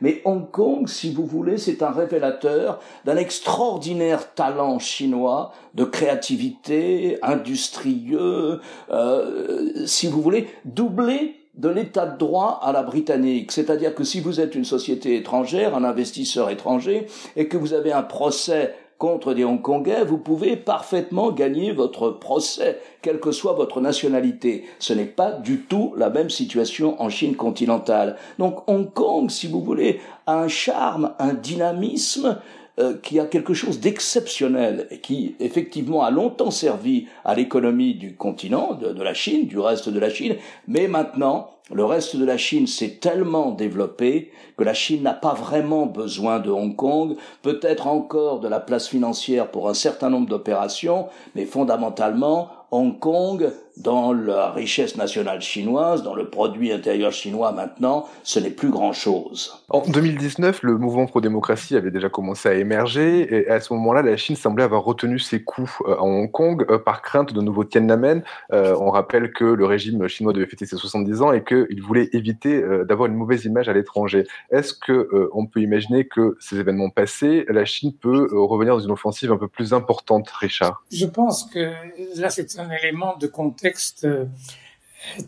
Mais 0.00 0.22
Hong 0.24 0.48
Kong, 0.48 0.86
si 0.86 1.12
vous 1.12 1.26
voulez, 1.26 1.58
c'est 1.58 1.82
un 1.82 1.90
révélateur 1.90 2.78
d'un 3.04 3.16
extraordinaire 3.16 4.34
talent 4.34 4.78
chinois 4.78 5.50
de 5.74 5.82
créativité, 5.82 7.18
industrieux, 7.22 8.60
euh, 8.90 9.86
si 9.86 10.06
vous 10.06 10.22
voulez, 10.22 10.48
doublé 10.64 11.40
de 11.56 11.68
l'état 11.68 12.06
de 12.06 12.18
droit 12.18 12.60
à 12.62 12.72
la 12.72 12.82
britannique. 12.82 13.52
C'est-à-dire 13.52 13.94
que 13.94 14.04
si 14.04 14.20
vous 14.20 14.40
êtes 14.40 14.54
une 14.54 14.64
société 14.64 15.16
étrangère, 15.16 15.76
un 15.76 15.84
investisseur 15.84 16.50
étranger, 16.50 17.06
et 17.36 17.48
que 17.48 17.56
vous 17.56 17.74
avez 17.74 17.92
un 17.92 18.02
procès 18.02 18.74
contre 19.04 19.34
des 19.34 19.44
Hongkongais, 19.44 20.02
vous 20.02 20.16
pouvez 20.16 20.56
parfaitement 20.56 21.30
gagner 21.30 21.72
votre 21.72 22.08
procès, 22.08 22.80
quelle 23.02 23.20
que 23.20 23.32
soit 23.32 23.52
votre 23.52 23.82
nationalité. 23.82 24.64
Ce 24.78 24.94
n'est 24.94 25.04
pas 25.04 25.30
du 25.30 25.60
tout 25.60 25.92
la 25.98 26.08
même 26.08 26.30
situation 26.30 26.98
en 27.02 27.10
Chine 27.10 27.36
continentale. 27.36 28.16
Donc 28.38 28.66
Hong 28.66 28.90
Kong, 28.90 29.28
si 29.28 29.46
vous 29.46 29.60
voulez, 29.60 30.00
a 30.26 30.38
un 30.38 30.48
charme, 30.48 31.12
un 31.18 31.34
dynamisme 31.34 32.38
euh, 32.80 32.94
qui 33.00 33.20
a 33.20 33.26
quelque 33.26 33.54
chose 33.54 33.78
d'exceptionnel 33.78 34.88
et 34.90 34.98
qui 34.98 35.36
effectivement 35.38 36.02
a 36.02 36.10
longtemps 36.10 36.50
servi 36.50 37.06
à 37.24 37.36
l'économie 37.36 37.94
du 37.94 38.16
continent, 38.16 38.74
de, 38.74 39.00
la 39.00 39.14
Chine, 39.14 39.46
du 39.46 39.60
reste 39.60 39.88
de 39.88 40.00
la 40.00 40.10
Chine, 40.10 40.34
mais 40.66 40.88
maintenant 40.88 41.50
le 41.70 41.84
reste 41.84 42.16
de 42.16 42.24
la 42.24 42.36
Chine 42.36 42.66
s'est 42.66 42.98
tellement 43.00 43.52
développé 43.52 44.32
que 44.56 44.64
la 44.64 44.74
Chine 44.74 45.04
n'a 45.04 45.14
pas 45.14 45.34
vraiment 45.34 45.86
besoin 45.86 46.40
de 46.40 46.50
Hong 46.50 46.74
Kong, 46.74 47.14
peut-être 47.42 47.86
encore 47.86 48.40
de 48.40 48.48
la 48.48 48.58
place 48.58 48.88
financière 48.88 49.52
pour 49.52 49.68
un 49.68 49.74
certain 49.74 50.10
nombre 50.10 50.28
d'opérations, 50.28 51.06
mais 51.36 51.46
fondamentalement, 51.46 52.50
Hong 52.72 52.98
Kong 52.98 53.52
dans 53.76 54.12
la 54.12 54.50
richesse 54.50 54.96
nationale 54.96 55.40
chinoise, 55.40 56.02
dans 56.02 56.14
le 56.14 56.28
produit 56.28 56.72
intérieur 56.72 57.12
chinois 57.12 57.52
maintenant, 57.52 58.06
ce 58.22 58.38
n'est 58.38 58.50
plus 58.50 58.70
grand-chose. 58.70 59.62
En 59.68 59.80
2019, 59.80 60.62
le 60.62 60.78
mouvement 60.78 61.06
pro-démocratie 61.06 61.76
avait 61.76 61.90
déjà 61.90 62.08
commencé 62.08 62.48
à 62.48 62.54
émerger 62.54 63.34
et 63.34 63.48
à 63.48 63.60
ce 63.60 63.72
moment-là, 63.74 64.02
la 64.02 64.16
Chine 64.16 64.36
semblait 64.36 64.62
avoir 64.62 64.84
retenu 64.84 65.18
ses 65.18 65.42
coups 65.42 65.72
euh, 65.86 65.94
à 65.94 66.02
Hong 66.02 66.30
Kong 66.30 66.64
euh, 66.70 66.78
par 66.78 67.02
crainte 67.02 67.32
de 67.32 67.40
nouveaux 67.40 67.64
Tiananmen. 67.64 68.22
Euh, 68.52 68.76
on 68.78 68.90
rappelle 68.90 69.32
que 69.32 69.44
le 69.44 69.66
régime 69.66 70.06
chinois 70.06 70.32
devait 70.32 70.46
fêter 70.46 70.66
ses 70.66 70.76
70 70.76 71.22
ans 71.22 71.32
et 71.32 71.42
qu'il 71.42 71.82
voulait 71.82 72.08
éviter 72.12 72.62
d'avoir 72.86 73.08
une 73.08 73.16
mauvaise 73.16 73.44
image 73.44 73.68
à 73.68 73.72
l'étranger. 73.72 74.26
Est-ce 74.50 74.72
que 74.74 75.28
on 75.32 75.46
peut 75.46 75.60
imaginer 75.60 76.06
que 76.06 76.36
ces 76.40 76.58
événements 76.58 76.90
passés, 76.90 77.44
la 77.48 77.64
Chine 77.64 77.92
peut 77.92 78.28
revenir 78.32 78.74
dans 78.74 78.80
une 78.80 78.90
offensive 78.90 79.32
un 79.32 79.36
peu 79.36 79.48
plus 79.48 79.72
importante, 79.72 80.28
Richard? 80.30 80.82
Je 80.92 81.06
pense 81.06 81.44
que 81.44 81.72
là, 82.16 82.30
c'est 82.30 82.58
un 82.58 82.70
élément 82.70 83.16
de 83.18 83.26
contexte 83.26 83.63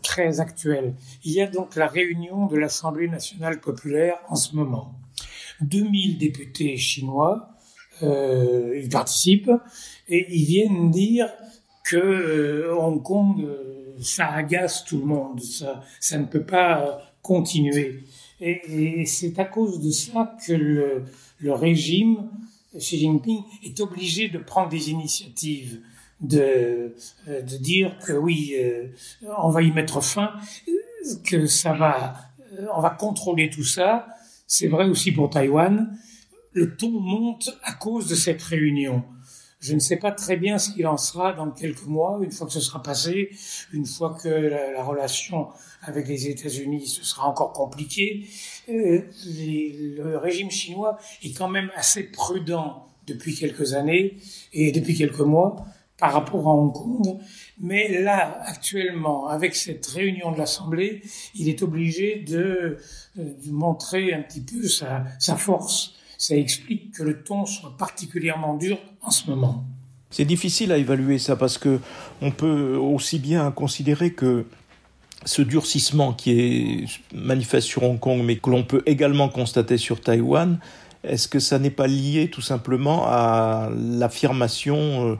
très 0.01 0.39
actuel. 0.39 0.93
Il 1.23 1.31
y 1.31 1.41
a 1.41 1.47
donc 1.47 1.75
la 1.75 1.87
réunion 1.87 2.47
de 2.47 2.57
l'Assemblée 2.57 3.07
nationale 3.07 3.59
populaire 3.59 4.15
en 4.29 4.35
ce 4.35 4.55
moment. 4.55 4.93
2000 5.61 6.17
députés 6.17 6.77
chinois 6.77 7.49
euh, 8.03 8.79
y 8.83 8.89
participent 8.89 9.51
et 10.07 10.27
ils 10.29 10.45
viennent 10.45 10.91
dire 10.91 11.29
que 11.83 11.97
euh, 11.97 12.75
Hong 12.75 13.01
Kong, 13.01 13.41
euh, 13.41 13.95
ça 14.01 14.27
agace 14.27 14.83
tout 14.85 14.99
le 14.99 15.05
monde, 15.05 15.41
ça, 15.41 15.83
ça 15.99 16.17
ne 16.17 16.25
peut 16.25 16.43
pas 16.43 16.81
euh, 16.81 16.91
continuer. 17.21 18.03
Et, 18.39 19.05
c'est 19.05 19.39
à 19.39 19.45
cause 19.45 19.79
de 19.81 19.89
ça 19.89 20.35
que 20.45 20.53
le 21.39 21.53
régime 21.53 22.29
Xi 22.77 22.99
Jinping 22.99 23.41
est 23.63 23.79
obligé 23.79 24.29
de 24.29 24.37
prendre 24.37 24.69
des 24.69 24.91
initiatives 24.91 25.81
de, 26.21 26.95
euh, 27.27 27.41
de 27.41 27.57
dire 27.57 27.97
que 28.05 28.13
oui, 28.13 28.55
euh, 28.57 28.87
on 29.37 29.49
va 29.49 29.61
y 29.61 29.71
mettre 29.71 30.01
fin, 30.01 30.33
que 31.23 31.45
ça 31.45 31.73
va, 31.73 32.15
euh, 32.53 32.65
on 32.75 32.81
va 32.81 32.89
contrôler 32.91 33.49
tout 33.49 33.63
ça. 33.63 34.07
C'est 34.47 34.67
vrai 34.67 34.87
aussi 34.87 35.11
pour 35.11 35.29
Taïwan. 35.29 35.97
Le 36.53 36.75
ton 36.75 36.89
monte 36.89 37.49
à 37.63 37.73
cause 37.73 38.07
de 38.07 38.15
cette 38.15 38.41
réunion. 38.41 39.03
Je 39.59 39.73
ne 39.73 39.79
sais 39.79 39.97
pas 39.97 40.11
très 40.11 40.37
bien 40.37 40.59
ce 40.59 40.71
qu'il 40.71 40.85
en 40.87 40.97
sera 40.97 41.33
dans 41.33 41.49
quelques 41.51 41.85
mois, 41.85 42.19
une 42.21 42.31
fois 42.31 42.45
que 42.45 42.53
ce 42.53 42.59
sera 42.59 42.81
passé, 42.81 43.31
une 43.73 43.85
fois 43.85 44.15
que 44.21 44.29
la, 44.29 44.71
la 44.71 44.83
relation 44.83 45.47
avec 45.81 46.07
les 46.07 46.27
États-Unis 46.27 46.87
ce 46.87 47.03
sera 47.03 47.27
encore 47.27 47.53
compliqué. 47.53 48.27
Les, 48.67 49.93
le 49.97 50.17
régime 50.17 50.51
chinois 50.51 50.97
est 51.23 51.35
quand 51.35 51.49
même 51.49 51.71
assez 51.75 52.03
prudent 52.03 52.87
depuis 53.07 53.35
quelques 53.35 53.73
années 53.73 54.17
et 54.53 54.71
depuis 54.71 54.95
quelques 54.95 55.21
mois 55.21 55.65
par 55.97 56.13
rapport 56.13 56.47
à 56.47 56.51
Hong 56.51 56.73
Kong. 56.73 57.17
Mais 57.59 58.01
là, 58.01 58.39
actuellement, 58.45 59.27
avec 59.27 59.55
cette 59.55 59.85
réunion 59.87 60.31
de 60.31 60.37
l'Assemblée, 60.37 61.01
il 61.35 61.49
est 61.49 61.63
obligé 61.63 62.23
de, 62.27 62.77
euh, 63.17 63.23
de 63.45 63.51
montrer 63.51 64.13
un 64.13 64.21
petit 64.21 64.41
peu 64.41 64.67
sa, 64.67 65.05
sa, 65.19 65.35
force. 65.35 65.95
Ça 66.17 66.35
explique 66.35 66.93
que 66.93 67.03
le 67.03 67.23
ton 67.23 67.45
soit 67.45 67.75
particulièrement 67.77 68.55
dur 68.55 68.77
en 69.01 69.11
ce 69.11 69.29
moment. 69.29 69.63
C'est 70.09 70.25
difficile 70.25 70.71
à 70.71 70.77
évaluer 70.77 71.19
ça 71.19 71.35
parce 71.35 71.57
que 71.57 71.79
on 72.21 72.31
peut 72.31 72.75
aussi 72.75 73.19
bien 73.19 73.51
considérer 73.51 74.13
que 74.13 74.45
ce 75.25 75.41
durcissement 75.41 76.13
qui 76.13 76.31
est 76.39 76.85
manifeste 77.13 77.67
sur 77.67 77.83
Hong 77.83 77.99
Kong, 77.99 78.21
mais 78.23 78.37
que 78.37 78.49
l'on 78.49 78.63
peut 78.63 78.83
également 78.85 79.29
constater 79.29 79.77
sur 79.77 79.99
Taïwan, 79.99 80.59
est-ce 81.03 81.27
que 81.27 81.39
ça 81.39 81.59
n'est 81.59 81.71
pas 81.71 81.87
lié 81.87 82.29
tout 82.29 82.41
simplement 82.41 83.05
à 83.05 83.69
l'affirmation 83.75 85.11
euh, 85.11 85.15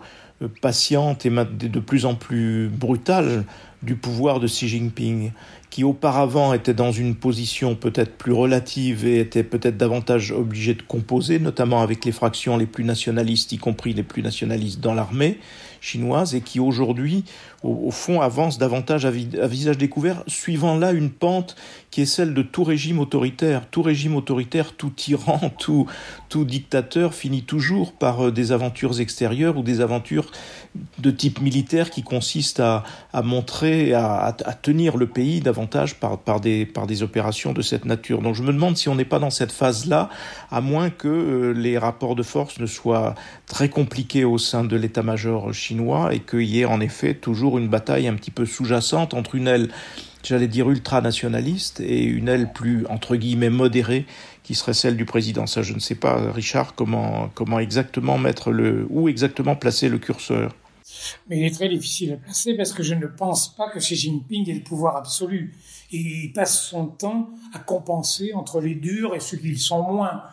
patiente 0.62 1.26
et 1.26 1.30
de 1.30 1.80
plus 1.80 2.06
en 2.06 2.16
plus 2.16 2.70
brutale 2.70 3.46
du 3.84 3.96
pouvoir 3.96 4.40
de 4.40 4.48
Xi 4.48 4.68
Jinping, 4.68 5.32
qui 5.70 5.84
auparavant 5.84 6.54
était 6.54 6.74
dans 6.74 6.92
une 6.92 7.16
position 7.16 7.76
peut-être 7.76 8.18
plus 8.18 8.32
relative 8.32 9.06
et 9.06 9.20
était 9.20 9.44
peut-être 9.44 9.78
davantage 9.78 10.32
obligé 10.32 10.74
de 10.74 10.82
composer, 10.82 11.40
notamment 11.40 11.82
avec 11.82 12.06
les 12.06 12.12
fractions 12.12 12.58
les 12.58 12.66
plus 12.66 12.84
nationalistes, 12.84 13.52
y 13.52 13.58
compris 13.58 13.94
les 13.94 14.04
plus 14.04 14.24
nationalistes 14.24 14.80
dans 14.80 14.94
l'armée 14.94 15.40
chinoise, 15.80 16.34
et 16.34 16.42
qui 16.42 16.60
aujourd'hui, 16.60 17.24
au, 17.64 17.92
fond, 17.92 18.22
avance 18.22 18.58
davantage 18.58 19.06
à, 19.06 19.12
vi 19.12 19.30
à 19.42 19.48
visage 19.48 19.78
découvert, 19.78 20.24
suivant 20.28 20.78
là 20.78 20.92
une 20.92 21.10
pente 21.10 21.56
qui 21.90 22.02
est 22.02 22.06
celle 22.06 22.34
de 22.34 22.42
tout 22.44 22.64
régime 22.64 23.00
autoritaire. 23.00 23.68
Tout 23.70 23.82
régime 23.82 24.16
autoritaire, 24.16 24.74
tout 24.74 24.92
tyran, 24.92 25.40
tout, 25.58 25.88
tout 26.30 26.46
dictateur 26.46 27.14
finit 27.14 27.44
toujours 27.44 27.94
par 27.94 28.32
des 28.32 28.52
aventures 28.52 29.00
extérieures 29.00 29.58
ou 29.58 29.64
des 29.64 29.82
aventures 29.82 30.32
de 31.00 31.12
type 31.12 31.42
militaire 31.42 31.90
qui 31.90 32.04
consistent 32.04 32.60
à, 32.60 32.84
à 33.14 33.22
montrer, 33.22 33.94
à, 33.94 34.16
à, 34.16 34.28
à, 34.28 34.54
tenir 34.54 34.98
le 34.98 35.08
pays 35.08 35.40
davantage 35.40 35.96
par, 35.96 36.20
par, 36.20 36.40
des, 36.40 36.66
par 36.66 36.86
des 36.86 37.04
opérations 37.04 37.54
de 37.54 37.62
cette 37.62 37.86
nature. 37.86 38.22
Donc 38.22 38.36
je 38.36 38.44
me 38.44 38.54
demande 38.54 38.78
si 38.78 38.90
on 38.90 38.96
n'est 38.96 39.06
pas 39.06 39.20
dans 39.20 39.30
cette 39.30 39.52
phase-là, 39.52 40.10
à 40.52 40.62
moins 40.62 40.90
que 40.90 41.08
euh, 41.08 41.52
les 41.54 41.78
rapports 41.78 42.16
de 42.16 42.24
force 42.24 42.60
ne 42.60 42.66
soient 42.66 43.16
très 43.48 43.70
compliqués 43.70 44.26
au 44.26 44.38
sein 44.38 44.64
de 44.64 44.76
l'état-major 44.76 45.54
chinois 45.54 46.14
et 46.14 46.20
qu'il 46.20 46.44
y 46.44 46.62
ait 46.62 46.66
en 46.66 46.80
effet 46.80 47.14
toujours 47.14 47.47
une 47.56 47.70
bataille 47.70 48.08
un 48.08 48.16
petit 48.16 48.32
peu 48.32 48.46
sous-jacente 48.46 49.14
entre 49.14 49.36
une 49.36 49.48
aile 49.48 49.70
j'allais 50.24 50.48
dire 50.48 50.70
ultranationaliste 50.70 51.80
et 51.80 52.04
une 52.04 52.28
aile 52.28 52.52
plus 52.52 52.86
entre 52.88 53.16
guillemets 53.16 53.50
modérée 53.50 54.06
qui 54.44 54.56
serait 54.56 54.74
celle 54.74 54.98
du 54.98 55.06
président. 55.06 55.46
Ça, 55.46 55.62
je 55.62 55.74
ne 55.74 55.80
sais 55.80 55.96
pas, 55.96 56.32
Richard, 56.32 56.76
comment, 56.76 57.30
comment 57.34 57.60
exactement 57.60 58.18
mettre 58.18 58.52
le, 58.52 58.88
où 58.90 59.10
exactement 59.10 59.56
placer 59.56 59.90
le 59.90 60.00
curseur. 60.00 60.56
Mais 61.30 61.40
il 61.40 61.46
est 61.46 61.54
très 61.54 61.68
difficile 61.68 62.14
à 62.14 62.18
placer 62.18 62.56
parce 62.56 62.72
que 62.72 62.82
je 62.82 62.94
ne 62.94 63.08
pense 63.08 63.54
pas 63.56 63.70
que 63.70 63.80
Xi 63.80 63.96
Jinping 63.96 64.50
ait 64.50 64.54
le 64.54 64.64
pouvoir 64.64 64.96
absolu. 64.96 65.54
Il 65.92 66.32
passe 66.34 66.62
son 66.62 66.88
temps 66.88 67.30
à 67.54 67.60
compenser 67.60 68.34
entre 68.34 68.62
les 68.62 68.76
durs 68.76 69.16
et 69.16 69.20
ceux 69.20 69.38
qui 69.38 69.50
le 69.50 69.58
sont 69.58 69.84
moins. 69.84 70.24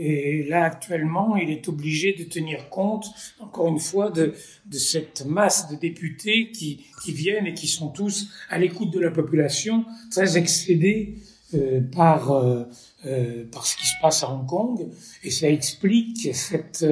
Et 0.00 0.44
là, 0.44 0.62
actuellement, 0.62 1.34
il 1.36 1.50
est 1.50 1.66
obligé 1.68 2.12
de 2.12 2.22
tenir 2.22 2.68
compte, 2.68 3.06
encore 3.40 3.66
une 3.66 3.80
fois, 3.80 4.10
de, 4.10 4.32
cette 4.70 5.26
masse 5.26 5.68
de 5.68 5.76
députés 5.76 6.52
qui, 6.52 6.86
viennent 7.08 7.46
et 7.46 7.54
qui 7.54 7.66
sont 7.66 7.88
tous 7.88 8.28
à 8.48 8.58
l'écoute 8.58 8.92
de 8.92 9.00
la 9.00 9.10
population, 9.10 9.84
très 10.12 10.38
excédés 10.38 11.16
euh, 11.54 11.80
par, 11.80 12.30
euh, 12.30 12.62
euh, 13.06 13.44
par 13.50 13.66
ce 13.66 13.76
qui 13.76 13.86
se 13.86 13.94
passe 14.00 14.22
à 14.22 14.30
Hong 14.30 14.46
Kong. 14.46 14.86
Et 15.24 15.32
ça 15.32 15.48
explique 15.48 16.32
cette, 16.32 16.86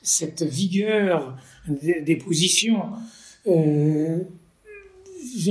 cette 0.00 0.44
vigueur 0.44 1.36
des, 1.66 2.16
positions. 2.16 2.84
Je 3.46 4.22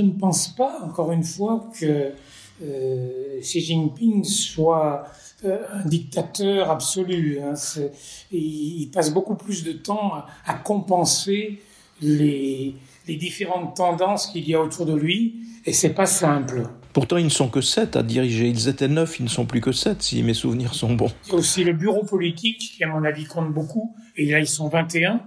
ne 0.00 0.12
pense 0.12 0.54
pas, 0.56 0.80
encore 0.84 1.12
une 1.12 1.24
fois, 1.24 1.70
que 1.78 2.12
euh, 2.62 3.40
Xi 3.40 3.60
Jinping 3.60 4.24
soit 4.24 5.06
euh, 5.44 5.58
un 5.72 5.86
dictateur 5.86 6.70
absolu. 6.70 7.38
Hein. 7.40 7.54
Il, 8.32 8.82
il, 8.82 8.90
passe 8.90 9.12
beaucoup 9.12 9.36
plus 9.36 9.64
de 9.64 9.72
temps 9.72 10.14
à, 10.14 10.26
à 10.46 10.54
compenser 10.54 11.60
les, 12.00 12.74
les, 13.06 13.16
différentes 13.16 13.76
tendances 13.76 14.28
qu'il 14.28 14.48
y 14.48 14.54
a 14.54 14.60
autour 14.60 14.86
de 14.86 14.94
lui, 14.94 15.36
et 15.64 15.72
c'est 15.72 15.94
pas 15.94 16.06
simple. 16.06 16.68
Pourtant, 16.92 17.16
ils 17.16 17.24
ne 17.24 17.30
sont 17.30 17.48
que 17.48 17.60
sept 17.60 17.96
à 17.96 18.02
diriger. 18.02 18.48
Ils 18.48 18.68
étaient 18.68 18.88
neuf, 18.88 19.20
ils 19.20 19.24
ne 19.24 19.28
sont 19.28 19.46
plus 19.46 19.60
que 19.60 19.72
sept, 19.72 20.02
si 20.02 20.22
mes 20.22 20.34
souvenirs 20.34 20.74
sont 20.74 20.94
bons. 20.94 21.12
Il 21.26 21.32
y 21.32 21.34
a 21.34 21.38
aussi 21.38 21.64
le 21.64 21.72
bureau 21.72 22.04
politique, 22.04 22.74
qui 22.76 22.84
à 22.84 22.88
mon 22.88 23.04
avis 23.04 23.24
compte 23.24 23.52
beaucoup, 23.52 23.94
et 24.16 24.26
là 24.26 24.40
ils 24.40 24.48
sont 24.48 24.68
21. 24.68 25.20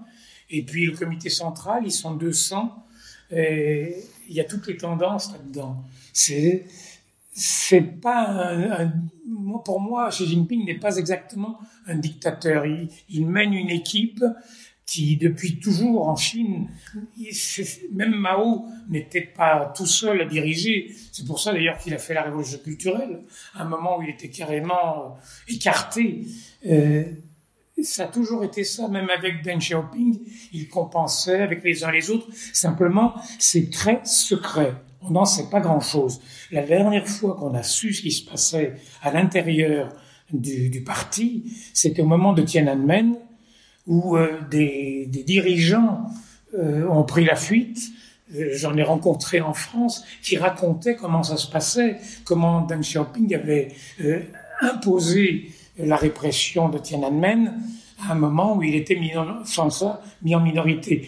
Et 0.50 0.64
puis 0.64 0.86
le 0.86 0.98
comité 0.98 1.30
central, 1.30 1.84
ils 1.86 1.92
sont 1.92 2.14
200. 2.14 2.76
Et 3.34 3.96
il 4.28 4.36
y 4.36 4.42
a 4.42 4.44
toutes 4.44 4.68
les 4.68 4.78
tendances 4.78 5.32
là-dedans. 5.32 5.84
C'est 6.12 6.66
c'est 7.32 7.82
pas 7.82 8.28
un, 8.28 8.72
un, 8.72 8.92
pour 9.64 9.80
moi 9.80 10.10
Xi 10.10 10.28
Jinping 10.28 10.66
n'est 10.66 10.80
pas 10.80 10.98
exactement 10.98 11.60
un 11.88 11.96
dictateur. 11.96 12.66
Il, 12.66 12.90
il, 13.10 13.26
mène 13.26 13.54
une 13.54 13.70
équipe 13.70 14.24
qui 14.86 15.16
depuis 15.16 15.60
toujours 15.60 16.10
en 16.10 16.18
Chine 16.18 16.68
même 17.94 18.14
Mao 18.14 18.66
n'était 18.90 19.22
pas 19.22 19.72
tout 19.76 19.86
seul 19.86 20.22
à 20.22 20.26
diriger. 20.26 20.94
C'est 21.12 21.26
pour 21.26 21.40
ça 21.40 21.54
d'ailleurs 21.54 21.78
qu'il 21.78 21.94
a 21.94 21.98
fait 21.98 22.14
la 22.14 22.24
révolution 22.24 22.60
culturelle 22.60 23.22
à 23.54 23.64
un 23.64 23.66
moment 23.66 24.00
où 24.00 24.02
il 24.02 24.10
était 24.10 24.30
carrément 24.30 25.18
écarté 25.48 26.26
euh, 26.66 27.06
ça 27.84 28.04
a 28.04 28.08
toujours 28.08 28.44
été 28.44 28.64
ça, 28.64 28.88
même 28.88 29.10
avec 29.10 29.44
Deng 29.44 29.60
Xiaoping, 29.60 30.20
il 30.54 30.70
compensait 30.70 31.42
avec 31.42 31.64
les 31.64 31.84
uns 31.84 31.92
les 31.92 32.10
autres. 32.10 32.28
Simplement, 32.54 33.14
c'est 33.40 33.70
très 33.70 34.02
secret 34.04 34.74
on 35.04 35.12
n'en 35.12 35.26
sait 35.26 35.50
pas 35.50 35.60
grand-chose. 35.60 36.22
La 36.52 36.64
dernière 36.64 37.08
fois 37.08 37.36
qu'on 37.36 37.54
a 37.54 37.64
su 37.64 37.94
ce 37.94 38.02
qui 38.02 38.12
se 38.12 38.30
passait 38.30 38.76
à 39.02 39.12
l'intérieur 39.12 39.90
du, 40.32 40.82
parti, 40.86 41.54
c'était 41.74 42.02
au 42.02 42.06
moment 42.06 42.34
de 42.34 42.42
Tiananmen, 42.44 43.16
où 43.88 44.16
euh, 44.16 44.40
des, 44.50 45.08
dirigeants 45.26 46.06
euh, 46.58 46.88
ont 46.88 47.04
pris 47.04 47.26
la 47.26 47.36
fuite. 47.36 47.80
Euh, 48.36 48.52
J'en 48.54 48.78
ai 48.78 48.84
rencontré 48.84 49.42
en 49.42 49.54
France 49.54 50.06
qui 50.22 50.38
racontaient 50.38 50.96
comment 50.96 51.24
ça 51.24 51.38
se 51.38 51.50
passait, 51.50 51.98
comment 52.24 52.62
Deng 52.62 52.82
Xiaoping 52.82 53.34
avait 53.36 53.70
imposé 54.62 55.52
la 55.86 55.96
répression 55.96 56.70
de 56.70 56.78
Tiananmen 56.78 57.54
à 58.08 58.14
un 58.14 58.16
moment 58.16 58.56
où 58.56 58.64
il 58.64 58.76
était 58.76 58.96
mis 58.96 59.16
en, 59.16 59.46
sans 59.46 59.70
mis 60.24 60.36
en 60.36 60.40
minorité 60.40 61.08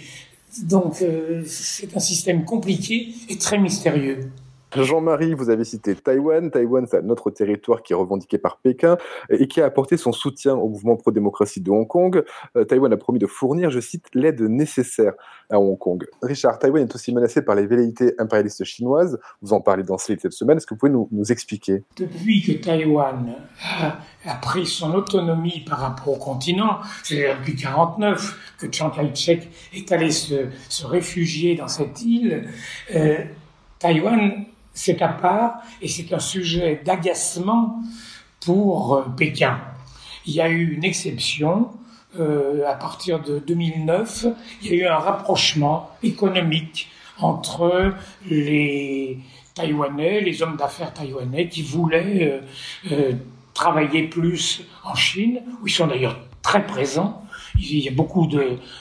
Donc 0.62 1.04
c'est 1.46 1.96
un 1.96 2.00
système 2.00 2.46
compliqué 2.46 3.14
et 3.30 3.38
très 3.38 3.58
mystérieux. 3.58 4.32
Jean-Marie, 4.76 5.34
vous 5.34 5.50
avez 5.50 5.64
cité 5.64 5.96
Taïwan. 5.96 6.50
Taïwan, 6.50 6.86
c'est 6.90 7.02
notre 7.04 7.30
territoire 7.30 7.84
qui 7.84 7.94
est 7.94 7.96
revendiqué 7.96 8.38
par 8.38 8.58
Pékin 8.58 8.98
et 9.30 9.48
qui 9.48 9.62
a 9.62 9.66
apporté 9.66 9.98
son 9.98 10.12
soutien 10.12 10.56
au 10.56 10.70
mouvement 10.70 10.96
pro-démocratie 10.96 11.62
de 11.62 11.70
Hong 11.70 11.88
Kong. 11.88 12.24
Euh, 12.56 12.64
Taïwan 12.64 12.92
a 12.94 12.98
promis 12.98 13.20
de 13.20 13.28
fournir, 13.28 13.70
je 13.70 13.80
cite, 13.80 14.08
l'aide 14.14 14.42
nécessaire 14.42 15.14
à 15.50 15.60
Hong 15.60 15.78
Kong. 15.78 16.06
Richard, 16.22 16.60
Taïwan 16.60 16.84
est 16.84 16.96
aussi 16.96 17.14
menacé 17.14 17.42
par 17.42 17.56
les 17.56 17.68
velléités 17.68 18.14
impérialistes 18.18 18.64
chinoises. 18.64 19.20
Vous 19.42 19.54
en 19.54 19.62
parlez 19.62 19.84
dans 19.84 19.98
ce 19.98 20.14
cette 20.20 20.34
semaine. 20.34 20.58
Est-ce 20.58 20.68
que 20.68 20.74
vous 20.74 20.80
pouvez 20.80 20.92
nous, 20.92 21.32
expliquer? 21.32 21.84
Depuis 21.98 22.42
que 22.42 22.52
Taïwan 22.54 23.36
a, 24.26 24.36
pris 24.36 24.66
son 24.66 24.94
autonomie 24.94 25.64
par 25.68 25.80
rapport 25.80 26.10
au 26.10 26.18
continent, 26.18 26.80
c'est-à-dire 27.04 27.38
depuis 27.40 27.54
1949 27.54 28.58
que 28.60 28.72
Chiang 28.72 28.90
Kai-shek 28.90 29.50
est 29.74 29.92
allé 29.92 30.12
se, 30.12 30.48
se, 30.70 30.86
réfugier 30.86 31.56
dans 31.56 31.68
cette 31.68 32.02
île, 32.02 32.48
euh, 32.94 33.18
Taïwan 33.80 34.46
c'est 34.74 35.02
à 35.02 35.10
part 35.10 35.62
et 35.82 35.88
c'est 35.88 36.14
un 36.14 36.20
sujet 36.20 36.82
d'agacement 36.84 37.82
pour 38.46 38.96
euh, 38.96 39.04
Pékin. 39.18 39.60
Il 40.26 40.34
y 40.34 40.42
a 40.42 40.50
eu 40.50 40.74
une 40.74 40.84
exception. 40.84 41.70
Euh, 42.20 42.68
à 42.68 42.76
partir 42.76 43.20
de 43.22 43.40
2009, 43.40 44.28
il 44.62 44.68
y 44.68 44.74
a 44.74 44.76
eu 44.84 44.86
un 44.86 44.98
rapprochement 44.98 45.90
économique 46.04 46.92
entre 47.20 47.94
les 48.30 49.18
Taïwanais, 49.56 50.22
les 50.22 50.42
hommes 50.44 50.56
d'affaires 50.56 50.94
taïwanais 50.94 51.48
qui 51.48 51.64
voulaient 51.64 52.42
euh, 52.92 53.14
travailler 53.54 54.04
plus 54.04 54.64
en 54.84 54.96
Chine, 54.96 55.42
où 55.62 55.68
ils 55.68 55.72
sont 55.72 55.88
d'ailleurs 55.88 56.20
très 56.44 56.66
présents, 56.66 57.23
il 57.56 57.80
y 57.80 57.88
a 57.88 57.92
beaucoup 57.92 58.28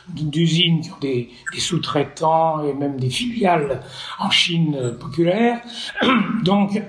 d'usines 0.09 0.81
qui 0.81 0.91
ont 0.91 0.99
des, 1.01 1.31
des 1.53 1.61
sous-traitants 1.61 2.65
et 2.65 2.73
même 2.73 2.99
des 2.99 3.11
filiales 3.11 3.81
en 4.19 4.31
Chine 4.31 4.97
populaire. 4.99 5.61
Donc, 6.43 6.83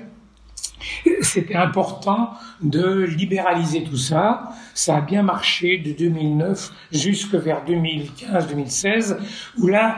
c'était 1.21 1.55
important 1.55 2.31
de 2.61 3.03
libéraliser 3.03 3.83
tout 3.83 3.97
ça. 3.97 4.49
Ça 4.73 4.97
a 4.97 5.01
bien 5.01 5.23
marché 5.23 5.77
de 5.77 5.91
2009 5.93 6.71
jusque 6.91 7.35
vers 7.35 7.63
2015-2016, 7.65 9.17
où 9.59 9.67
là, 9.67 9.97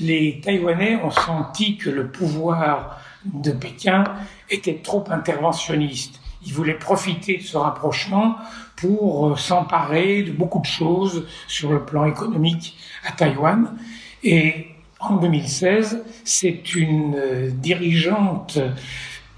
les 0.00 0.40
Taïwanais 0.42 0.96
ont 1.02 1.10
senti 1.10 1.76
que 1.76 1.90
le 1.90 2.10
pouvoir 2.10 3.00
de 3.24 3.50
Pékin 3.50 4.04
était 4.48 4.80
trop 4.82 5.04
interventionniste. 5.10 6.19
Ils 6.44 6.52
voulaient 6.52 6.78
profiter 6.78 7.38
de 7.38 7.42
ce 7.42 7.56
rapprochement 7.56 8.36
pour 8.76 9.28
euh, 9.28 9.36
s'emparer 9.36 10.22
de 10.22 10.32
beaucoup 10.32 10.60
de 10.60 10.66
choses 10.66 11.26
sur 11.46 11.70
le 11.70 11.84
plan 11.84 12.06
économique 12.06 12.76
à 13.06 13.12
Taïwan. 13.12 13.76
Et 14.22 14.68
en 14.98 15.16
2016, 15.16 16.04
c'est 16.24 16.74
une 16.74 17.14
euh, 17.16 17.50
dirigeante 17.50 18.58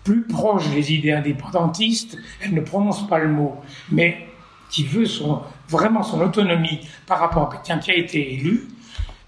plus 0.05 0.23
proche 0.23 0.69
des 0.71 0.93
idées 0.93 1.13
indépendantistes, 1.13 2.19
elle 2.41 2.55
ne 2.55 2.61
prononce 2.61 3.07
pas 3.07 3.19
le 3.19 3.29
mot, 3.29 3.57
mais 3.91 4.27
qui 4.69 4.85
veut 4.85 5.07
son, 5.07 5.43
vraiment 5.69 6.03
son 6.03 6.21
autonomie 6.21 6.81
par 7.07 7.21
rapport 7.21 7.43
à 7.45 7.51
Pékin, 7.51 7.79
qui 7.79 7.91
a 7.91 7.97
été 7.97 8.35
élue. 8.35 8.69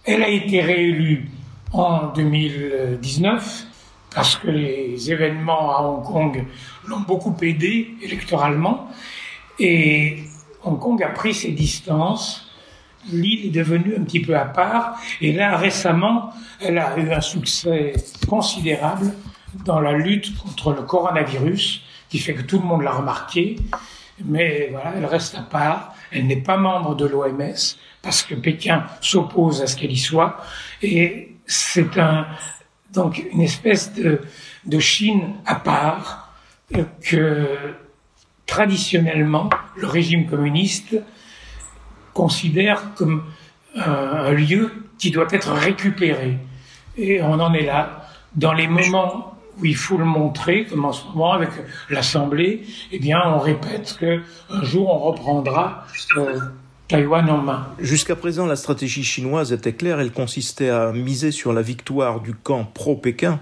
Elle 0.05 0.23
a 0.23 0.29
été 0.29 0.61
réélue 0.61 1.31
en 1.73 2.09
2019 2.09 3.67
parce 4.15 4.37
que 4.37 4.49
les 4.49 5.11
événements 5.11 5.77
à 5.77 5.83
Hong 5.83 6.05
Kong 6.05 6.45
l'ont 6.87 7.01
beaucoup 7.01 7.37
aidé 7.43 7.95
électoralement. 8.01 8.89
Et 9.59 10.25
Hong 10.63 10.79
Kong 10.79 11.03
a 11.03 11.09
pris 11.09 11.35
ses 11.35 11.51
distances. 11.51 12.49
L'île 13.13 13.47
est 13.47 13.51
devenue 13.51 13.97
un 13.99 14.05
petit 14.05 14.21
peu 14.21 14.37
à 14.37 14.45
part. 14.45 14.97
Et 15.21 15.33
là, 15.33 15.57
récemment, 15.57 16.33
elle 16.61 16.79
a 16.79 16.97
eu 16.97 17.13
un 17.13 17.21
succès 17.21 17.93
considérable 18.29 19.13
dans 19.65 19.81
la 19.81 19.93
lutte 19.93 20.37
contre 20.39 20.73
le 20.73 20.83
coronavirus, 20.83 21.83
qui 22.09 22.19
fait 22.19 22.35
que 22.35 22.43
tout 22.43 22.59
le 22.59 22.65
monde 22.65 22.83
l'a 22.83 22.93
remarqué. 22.93 23.57
Mais 24.25 24.69
voilà, 24.71 24.95
elle 24.97 25.07
reste 25.07 25.35
à 25.35 25.43
part. 25.43 25.95
Elle 26.13 26.29
n'est 26.29 26.43
pas 26.43 26.57
membre 26.57 26.95
de 26.95 27.07
l'OMS 27.07 27.77
parce 28.01 28.23
que 28.23 28.35
Pékin 28.35 28.85
s'oppose 29.01 29.61
à 29.61 29.67
ce 29.67 29.77
qu'elle 29.77 29.93
y 29.93 29.99
soit. 29.99 30.37
Et 30.83 31.37
c'est 31.47 31.99
un, 31.99 32.27
donc 32.95 33.23
une 33.33 33.41
espèce 33.41 33.93
de, 33.95 34.21
de 34.65 34.79
Chine 34.79 35.35
à 35.47 35.57
part 35.57 36.33
que 37.03 37.47
traditionnellement, 38.47 39.51
le 39.77 39.87
régime 39.87 40.27
communiste 40.27 40.97
considère 42.13 42.95
comme 42.95 43.25
un, 43.77 44.31
lieu 44.33 44.71
qui 44.99 45.11
doit 45.11 45.27
être 45.31 45.53
récupéré. 45.53 46.39
Et 46.97 47.21
on 47.23 47.35
en 47.41 47.53
est 47.55 47.67
là. 47.67 48.09
Dans 48.37 48.53
les 48.53 48.69
moments 48.69 49.37
où 49.59 49.65
il 49.65 49.77
faut 49.77 49.97
le 49.97 50.05
montrer, 50.05 50.67
comme 50.67 50.85
en 50.85 50.93
ce 50.93 51.05
moment 51.07 51.33
avec 51.33 51.51
l'Assemblée, 51.91 52.63
eh 52.93 52.99
bien, 52.99 53.21
on 53.27 53.39
répète 53.39 53.97
que 53.99 54.23
un 54.51 54.65
jour 54.65 54.89
on 54.93 54.99
reprendra 54.99 55.87
euh, 56.17 56.41
Taïwan 56.89 57.31
en 57.31 57.39
main. 57.39 57.67
Jusqu'à 57.79 58.15
présent, 58.15 58.47
la 58.47 58.57
stratégie 58.57 59.05
chinoise 59.05 59.53
était 59.53 59.73
claire. 59.73 60.01
Elle 60.01 60.13
consistait 60.13 60.69
à 60.69 60.93
miser 60.93 61.31
sur 61.31 61.53
la 61.53 61.63
victoire 61.63 62.21
du 62.21 62.35
camp 62.35 62.65
pro-Pékin 62.65 63.41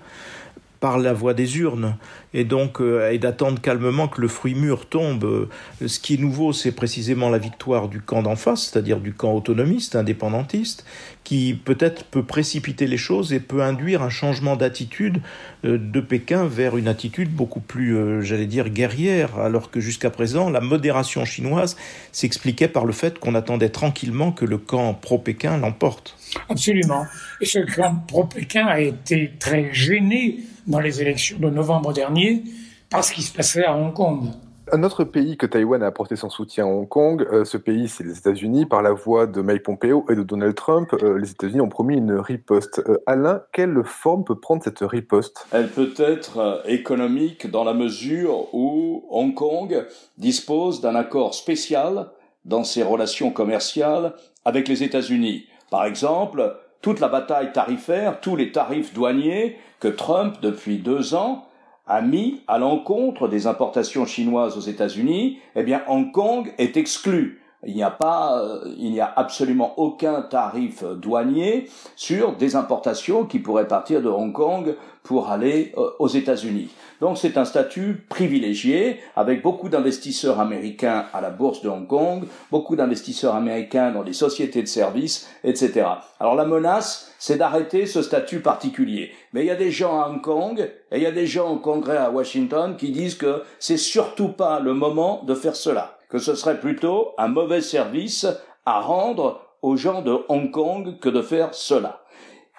par 0.83 0.99
la 0.99 1.13
voie 1.13 1.33
des 1.33 1.59
urnes 1.59 1.97
et 2.35 2.43
donc 2.43 2.81
euh, 2.81 3.13
et 3.13 3.19
d'attendre 3.19 3.61
calmement 3.61 4.09
que 4.09 4.21
le 4.21 4.27
fruit 4.27 4.57
mûr 4.57 4.87
tombe. 4.87 5.23
Euh, 5.23 5.49
ce 5.87 6.01
qui 6.01 6.15
est 6.15 6.17
nouveau, 6.17 6.53
c'est 6.53 6.73
précisément 6.73 7.31
la 7.31 7.39
victoire 7.39 7.89
du 7.89 8.01
camp 8.01 8.21
d'en 8.21 8.35
face, 8.35 8.65
c'est-à-dire 8.65 8.99
du 8.99 9.15
camp 9.15 9.33
autonomiste, 9.33 9.95
indépendantiste, 9.95 10.85
qui 11.23 11.55
peut-être 11.55 12.03
peut 12.03 12.25
précipiter 12.25 12.89
les 12.89 12.97
choses 12.97 13.33
et 13.33 13.39
peut 13.39 13.63
induire 13.63 14.03
un 14.03 14.11
changement 14.11 14.57
d'attitude 14.57 15.21
euh, 15.65 15.79
de 15.79 16.01
Pékin 16.01 16.47
vers 16.47 16.77
une 16.77 16.89
attitude 16.89 17.31
beaucoup 17.31 17.61
plus, 17.61 18.25
j'allais 18.25 18.47
dire, 18.47 18.69
guerrière, 18.69 19.39
alors 19.39 19.71
que 19.71 19.79
jusqu'à 19.79 20.11
présent, 20.11 20.51
la 20.51 20.61
modération 20.61 21.25
chinoise 21.25 21.77
s'expliquait 22.11 22.67
par 22.67 22.87
le 22.87 22.93
fait 22.93 23.21
qu'on 23.21 23.37
attendait 23.37 23.69
tranquillement 23.69 24.33
que 24.33 24.45
le 24.45 24.59
camp 24.59 24.95
pro-Pékin 24.95 25.59
l'emporte. 25.59 26.17
Absolument. 26.49 27.07
Et 27.41 27.47
ce 27.47 27.59
camp 27.61 27.97
pro-Pékin 28.07 28.67
a 28.67 28.81
été 28.81 29.33
très 29.39 29.73
gêné 29.73 30.41
dans 30.67 30.81
les 30.81 31.01
élections 31.01 31.39
de 31.39 31.51
novembre 31.51 31.93
dernier 31.93 32.43
par 32.91 33.05
ce 33.05 33.13
qui 33.13 33.23
se 33.23 33.33
passait 33.33 33.65
à 33.65 33.77
Hong 33.77 33.93
Kong. 33.93 34.29
Un 34.71 34.85
autre 34.85 35.03
pays 35.05 35.37
que 35.37 35.45
Taïwan 35.45 35.83
a 35.83 35.87
apporté 35.87 36.15
son 36.15 36.31
soutien 36.31 36.65
à 36.65 36.69
Hong 36.69 36.89
Kong, 36.89 37.27
euh, 37.33 37.45
ce 37.45 37.57
pays 37.57 37.89
c'est 37.89 38.05
les 38.05 38.17
États-Unis, 38.17 38.65
par 38.65 38.81
la 38.81 38.93
voix 38.93 39.27
de 39.27 39.43
Mike 39.43 39.65
Pompeo 39.65 40.07
et 40.09 40.15
de 40.15 40.23
Donald 40.23 40.55
Trump, 40.55 40.95
euh, 40.95 41.19
les 41.19 41.33
États-Unis 41.33 41.61
ont 41.61 41.69
promis 41.69 41.97
une 41.97 42.13
riposte. 42.13 42.81
Euh, 42.87 43.03
Alain, 43.07 43.43
quelle 43.53 43.83
forme 43.85 44.25
peut 44.25 44.39
prendre 44.39 44.63
cette 44.63 44.79
riposte? 44.79 45.47
Elle 45.53 45.69
peut 45.69 45.93
être 45.99 46.63
économique 46.67 47.51
dans 47.51 47.65
la 47.65 47.75
mesure 47.75 48.55
où 48.55 49.05
Hong 49.11 49.35
Kong 49.35 49.85
dispose 50.17 50.81
d'un 50.81 50.95
accord 50.95 51.35
spécial 51.35 52.07
dans 52.45 52.65
ses 52.65 52.83
relations 52.83 53.31
commerciales 53.31 54.15
avec 54.45 54.69
les 54.69 54.83
États-Unis. 54.85 55.47
Par 55.73 55.87
exemple, 55.87 56.59
toute 56.83 57.01
la 57.01 57.09
bataille 57.09 57.51
tarifaire, 57.55 58.21
tous 58.21 58.37
les 58.37 58.53
tarifs 58.53 58.93
douaniers 58.93 59.57
que 59.81 59.89
Trump, 59.89 60.37
depuis 60.43 60.77
deux 60.77 61.15
ans, 61.15 61.47
a 61.87 62.03
mis 62.03 62.43
à 62.47 62.59
l'encontre 62.59 63.27
des 63.27 63.47
importations 63.47 64.05
chinoises 64.05 64.59
aux 64.59 64.61
États-Unis, 64.61 65.39
eh 65.57 65.63
bien 65.63 65.81
Hong 65.89 66.13
Kong 66.13 66.53
est 66.59 66.77
exclu. 66.77 67.41
Il 67.65 67.75
n'y 67.75 67.83
a 67.83 67.91
pas, 67.91 68.39
euh, 68.39 68.75
il 68.77 68.91
n'y 68.91 69.01
a 69.01 69.11
absolument 69.17 69.73
aucun 69.79 70.21
tarif 70.21 70.85
douanier 70.85 71.71
sur 71.97 72.37
des 72.37 72.55
importations 72.55 73.25
qui 73.25 73.39
pourraient 73.39 73.67
partir 73.67 74.03
de 74.03 74.11
Hong 74.11 74.35
Kong 74.35 74.77
pour 75.03 75.31
aller 75.31 75.73
euh, 75.79 75.89
aux 75.99 76.09
États-Unis. 76.09 76.69
Donc 77.03 77.19
c'est 77.19 77.37
un 77.37 77.45
statut 77.45 78.05
privilégié 78.09 79.01
avec 79.17 79.43
beaucoup 79.43 79.69
d'investisseurs 79.69 80.39
américains 80.39 81.07
à 81.13 81.21
la 81.21 81.31
bourse 81.31 81.61
de 81.61 81.69
Hong 81.69 81.89
Kong, 81.89 82.29
beaucoup 82.53 82.77
d'investisseurs 82.77 83.35
américains 83.35 83.91
dans 83.91 84.05
les 84.05 84.13
sociétés 84.13 84.63
de 84.63 84.69
services, 84.69 85.29
etc. 85.43 85.85
Alors 86.21 86.37
la 86.37 86.45
menace, 86.45 87.13
c'est 87.19 87.39
d'arrêter 87.39 87.87
ce 87.87 88.03
statut 88.03 88.39
particulier. 88.39 89.11
Mais 89.33 89.41
il 89.41 89.49
y 89.49 89.51
a 89.51 89.57
des 89.57 89.73
gens 89.73 90.01
à 90.01 90.11
Hong 90.11 90.21
Kong 90.21 90.61
et 90.61 90.97
il 90.97 91.03
y 91.03 91.07
a 91.07 91.11
des 91.11 91.27
gens 91.27 91.51
au 91.51 91.57
Congrès 91.57 91.97
à 91.97 92.13
Washington 92.13 92.77
qui 92.79 92.93
disent 92.93 93.17
que 93.17 93.43
c'est 93.59 93.77
surtout 93.77 94.29
pas 94.29 94.61
le 94.61 94.73
moment 94.73 95.25
de 95.25 95.35
faire 95.35 95.57
cela 95.57 95.99
que 96.09 96.19
ce 96.19 96.37
serait 96.37 96.61
plutôt 96.61 97.15
un 97.19 97.27
mauvais 97.27 97.63
service 97.63 98.29
à 98.65 98.81
rendre 98.81 99.41
aux 99.61 99.77
gens 99.77 100.03
de 100.03 100.19
Hong 100.29 100.53
Kong 100.53 101.01
que 101.01 101.09
de 101.09 101.23
faire 101.23 101.53
cela. 101.53 102.05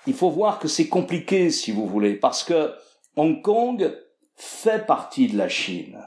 Il 0.05 0.15
faut 0.15 0.31
voir 0.31 0.59
que 0.59 0.67
c'est 0.67 0.89
compliqué, 0.89 1.49
si 1.49 1.71
vous 1.71 1.87
voulez, 1.87 2.15
parce 2.15 2.43
que 2.43 2.71
Hong 3.15 3.41
Kong 3.43 3.93
fait 4.35 4.85
partie 4.85 5.27
de 5.27 5.37
la 5.37 5.49
Chine. 5.49 5.99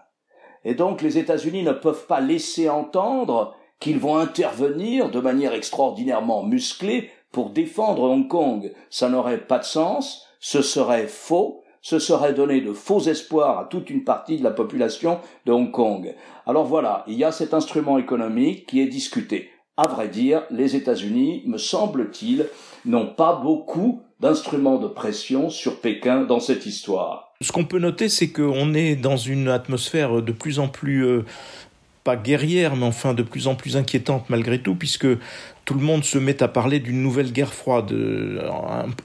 Et 0.65 0.75
donc 0.75 1.03
les 1.03 1.19
États-Unis 1.19 1.62
ne 1.62 1.73
peuvent 1.73 2.07
pas 2.07 2.21
laisser 2.21 2.69
entendre 2.69 3.55
qu'ils 3.79 3.99
vont 3.99 4.17
intervenir 4.17 5.11
de 5.11 5.21
manière 5.21 5.53
extraordinairement 5.53 6.43
musclée 6.43 7.11
pour 7.31 7.51
défendre 7.51 8.03
Hong 8.03 8.29
Kong. 8.29 8.73
Ça 8.91 9.09
n'aurait 9.09 9.47
pas 9.47 9.59
de 9.59 9.65
sens, 9.65 10.27
ce 10.41 10.62
serait 10.62 11.07
faux, 11.07 11.62
ce 11.83 11.99
serait 11.99 12.33
donner 12.33 12.62
de 12.62 12.73
faux 12.73 13.01
espoirs 13.01 13.59
à 13.59 13.65
toute 13.67 13.91
une 13.91 14.03
partie 14.03 14.39
de 14.39 14.45
la 14.45 14.51
population 14.51 15.21
de 15.45 15.53
Hong 15.53 15.71
Kong. 15.71 16.15
Alors 16.47 16.65
voilà, 16.65 17.05
il 17.07 17.15
y 17.15 17.25
a 17.25 17.31
cet 17.31 17.55
instrument 17.55 17.99
économique 17.99 18.67
qui 18.67 18.81
est 18.81 18.87
discuté. 18.87 19.51
À 19.79 19.89
vrai 19.89 20.09
dire, 20.09 20.43
les 20.51 20.75
États-Unis, 20.75 21.43
me 21.47 21.59
semble-t-il, 21.59 22.47
n'ont 22.87 23.09
pas 23.09 23.35
beaucoup 23.35 24.01
d'instruments 24.21 24.79
de 24.79 24.89
pression 24.89 25.51
sur 25.51 25.81
Pékin 25.81 26.23
dans 26.23 26.41
cette 26.41 26.65
histoire. 26.65 27.35
Ce 27.43 27.53
qu'on 27.53 27.67
peut 27.67 27.79
noter, 27.79 28.09
c'est 28.09 28.29
qu'on 28.29 28.73
est 28.73 28.97
dans 28.97 29.19
une 29.19 29.49
atmosphère 29.49 30.23
de 30.23 30.33
plus 30.33 30.59
en 30.61 30.69
plus 30.69 31.05
euh, 31.05 31.27
pas 32.05 32.17
guerrière, 32.17 32.75
mais 32.75 32.87
enfin 32.87 33.12
de 33.12 33.23
plus 33.23 33.49
en 33.49 33.55
plus 33.55 33.77
inquiétante 33.77 34.31
malgré 34.31 34.62
tout, 34.62 34.75
puisque 34.75 35.09
tout 35.67 35.75
le 35.75 35.81
monde 35.81 36.05
se 36.05 36.17
met 36.17 36.43
à 36.43 36.49
parler 36.49 36.81
d'une 36.81 37.03
nouvelle 37.03 37.31
guerre 37.31 37.53
froide, 37.53 37.93
euh, 37.93 38.41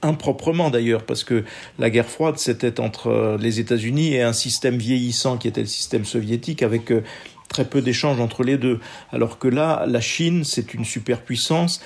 improprement 0.01 0.69
d'ailleurs, 0.69 1.03
parce 1.03 1.25
que 1.25 1.43
la 1.79 1.89
guerre 1.89 2.07
froide, 2.07 2.37
c'était 2.37 2.79
entre 2.79 3.07
euh, 3.07 3.37
les 3.37 3.59
États-Unis 3.59 4.13
et 4.13 4.21
un 4.21 4.31
système 4.31 4.77
vieillissant 4.77 5.35
qui 5.35 5.49
était 5.49 5.61
le 5.61 5.67
système 5.67 6.05
soviétique, 6.05 6.63
avec 6.63 6.93
très 7.51 7.65
peu 7.65 7.81
d'échanges 7.81 8.19
entre 8.19 8.43
les 8.43 8.57
deux. 8.57 8.79
Alors 9.11 9.37
que 9.37 9.47
là, 9.47 9.85
la 9.87 10.01
Chine, 10.01 10.43
c'est 10.43 10.73
une 10.73 10.85
superpuissance 10.85 11.81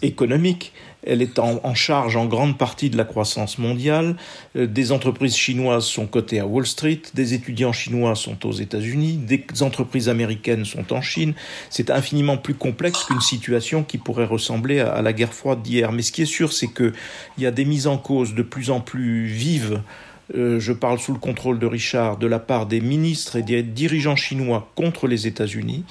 économique. 0.00 0.72
Elle 1.04 1.20
est 1.20 1.40
en, 1.40 1.74
charge 1.74 2.16
en 2.16 2.26
grande 2.26 2.56
partie 2.56 2.88
de 2.88 2.96
la 2.96 3.04
croissance 3.04 3.58
mondiale. 3.58 4.16
Euh, 4.56 4.66
des 4.66 4.92
entreprises 4.92 5.36
chinoises 5.36 5.84
sont 5.84 6.06
cotées 6.06 6.38
à 6.38 6.46
Wall 6.46 6.64
Street, 6.64 7.02
des 7.14 7.34
étudiants 7.34 7.72
chinois 7.72 8.14
sont 8.14 8.46
aux 8.46 8.52
États-Unis, 8.52 9.14
des 9.16 9.44
entreprises 9.62 10.08
américaines 10.08 10.64
sont 10.64 10.92
en 10.92 11.02
Chine. 11.02 11.34
C'est 11.70 11.90
infiniment 11.90 12.36
plus 12.36 12.54
complexe 12.54 13.04
qu'une 13.04 13.20
situation 13.20 13.82
qui 13.82 13.98
pourrait 13.98 14.26
ressembler 14.26 14.78
à, 14.78 14.92
à 14.92 15.02
la 15.02 15.12
guerre 15.12 15.34
froide 15.34 15.62
d'hier. 15.62 15.90
Mais 15.90 16.02
ce 16.02 16.12
qui 16.12 16.22
est 16.22 16.26
sûr, 16.26 16.52
c'est 16.52 16.72
qu'il 16.72 16.94
y 17.38 17.46
a 17.46 17.50
des 17.50 17.64
mises 17.64 17.88
en 17.88 17.98
cause 17.98 18.34
de 18.34 18.42
plus 18.42 18.70
en 18.70 18.80
plus 18.80 19.26
vives 19.26 19.82
euh, 20.34 20.60
je 20.60 20.72
parle 20.72 20.98
sous 20.98 21.12
le 21.12 21.18
contrôle 21.18 21.58
de 21.58 21.66
Richard, 21.66 22.16
de 22.16 22.26
la 22.26 22.38
part 22.38 22.66
des 22.66 22.80
ministres 22.80 23.36
et 23.36 23.42
des 23.42 23.62
dirigeants 23.62 24.16
chinois 24.16 24.70
contre 24.74 25.06
les 25.06 25.26
États-Unis, 25.26 25.84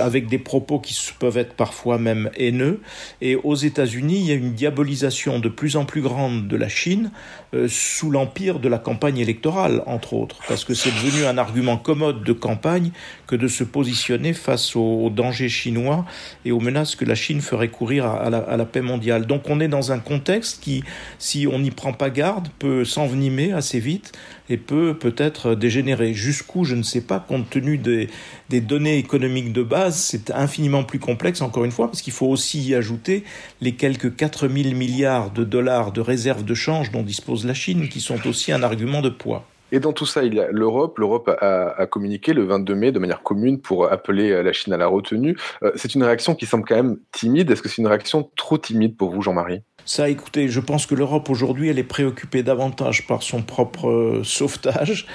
avec 0.00 0.26
des 0.28 0.38
propos 0.38 0.80
qui 0.80 0.96
peuvent 1.18 1.36
être 1.36 1.54
parfois 1.54 1.98
même 1.98 2.30
haineux. 2.36 2.80
Et 3.20 3.36
aux 3.36 3.54
États-Unis, 3.54 4.20
il 4.20 4.26
y 4.26 4.32
a 4.32 4.34
une 4.34 4.54
diabolisation 4.54 5.38
de 5.38 5.48
plus 5.48 5.76
en 5.76 5.84
plus 5.84 6.00
grande 6.00 6.48
de 6.48 6.56
la 6.56 6.68
Chine 6.68 7.10
euh, 7.54 7.68
sous 7.68 8.10
l'empire 8.10 8.58
de 8.58 8.68
la 8.68 8.78
campagne 8.78 9.18
électorale, 9.18 9.82
entre 9.86 10.14
autres, 10.14 10.40
parce 10.48 10.64
que 10.64 10.74
c'est 10.74 10.90
devenu 10.90 11.24
un 11.24 11.38
argument 11.38 11.76
commode 11.76 12.24
de 12.24 12.32
campagne 12.32 12.90
que 13.26 13.36
de 13.36 13.48
se 13.48 13.64
positionner 13.64 14.32
face 14.32 14.74
aux, 14.76 15.10
dangers 15.10 15.48
chinois 15.48 16.04
et 16.44 16.52
aux 16.52 16.60
menaces 16.60 16.96
que 16.96 17.04
la 17.04 17.14
Chine 17.14 17.40
ferait 17.40 17.68
courir 17.68 18.06
à, 18.06 18.30
la, 18.30 18.38
à 18.38 18.56
la 18.56 18.64
paix 18.64 18.80
mondiale. 18.80 19.26
Donc 19.26 19.48
on 19.48 19.60
est 19.60 19.68
dans 19.68 19.92
un 19.92 19.98
contexte 19.98 20.62
qui, 20.62 20.82
si 21.18 21.46
on 21.46 21.58
n'y 21.58 21.70
prend 21.70 21.92
pas 21.92 22.10
garde, 22.10 22.48
peut 22.58 22.84
s'envenimer 22.84 23.43
assez 23.52 23.80
vite 23.80 24.12
et 24.48 24.56
peut 24.56 24.96
peut-être 24.98 25.54
dégénérer. 25.54 26.14
Jusqu'où, 26.14 26.64
je 26.64 26.74
ne 26.74 26.82
sais 26.82 27.00
pas, 27.00 27.20
compte 27.20 27.48
tenu 27.50 27.78
des, 27.78 28.08
des 28.50 28.60
données 28.60 28.98
économiques 28.98 29.52
de 29.52 29.62
base, 29.62 29.96
c'est 29.96 30.30
infiniment 30.30 30.84
plus 30.84 30.98
complexe, 30.98 31.40
encore 31.40 31.64
une 31.64 31.72
fois, 31.72 31.86
parce 31.86 32.02
qu'il 32.02 32.12
faut 32.12 32.26
aussi 32.26 32.62
y 32.62 32.74
ajouter 32.74 33.24
les 33.60 33.72
quelques 33.72 34.14
4 34.16 34.48
000 34.48 34.74
milliards 34.74 35.30
de 35.30 35.44
dollars 35.44 35.92
de 35.92 36.00
réserves 36.00 36.44
de 36.44 36.54
change 36.54 36.90
dont 36.90 37.02
dispose 37.02 37.46
la 37.46 37.54
Chine, 37.54 37.88
qui 37.88 38.00
sont 38.00 38.26
aussi 38.26 38.52
un 38.52 38.62
argument 38.62 39.02
de 39.02 39.08
poids. 39.10 39.46
Et 39.72 39.80
dans 39.80 39.92
tout 39.92 40.06
ça, 40.06 40.22
il 40.22 40.34
y 40.34 40.40
a 40.40 40.48
l'Europe. 40.52 40.98
L'Europe 40.98 41.28
a, 41.28 41.68
a, 41.76 41.86
communiqué 41.86 42.32
le 42.32 42.44
22 42.44 42.74
mai 42.74 42.92
de 42.92 43.00
manière 43.00 43.22
commune 43.22 43.60
pour 43.60 43.90
appeler 43.90 44.42
la 44.42 44.52
Chine 44.52 44.72
à 44.72 44.76
la 44.76 44.86
retenue. 44.86 45.36
Euh, 45.64 45.72
c'est 45.74 45.94
une 45.96 46.04
réaction 46.04 46.34
qui 46.36 46.46
semble 46.46 46.64
quand 46.64 46.76
même 46.76 46.98
timide. 47.10 47.50
Est-ce 47.50 47.62
que 47.62 47.68
c'est 47.68 47.82
une 47.82 47.88
réaction 47.88 48.30
trop 48.36 48.56
timide 48.56 48.96
pour 48.96 49.10
vous, 49.10 49.20
Jean-Marie? 49.20 49.62
Ça, 49.84 50.08
écoutez, 50.08 50.48
je 50.48 50.60
pense 50.60 50.86
que 50.86 50.94
l'Europe 50.94 51.28
aujourd'hui, 51.28 51.68
elle 51.68 51.78
est 51.78 51.82
préoccupée 51.82 52.42
davantage 52.42 53.06
par 53.06 53.22
son 53.22 53.42
propre 53.42 53.88
euh, 53.88 54.24
sauvetage, 54.24 55.06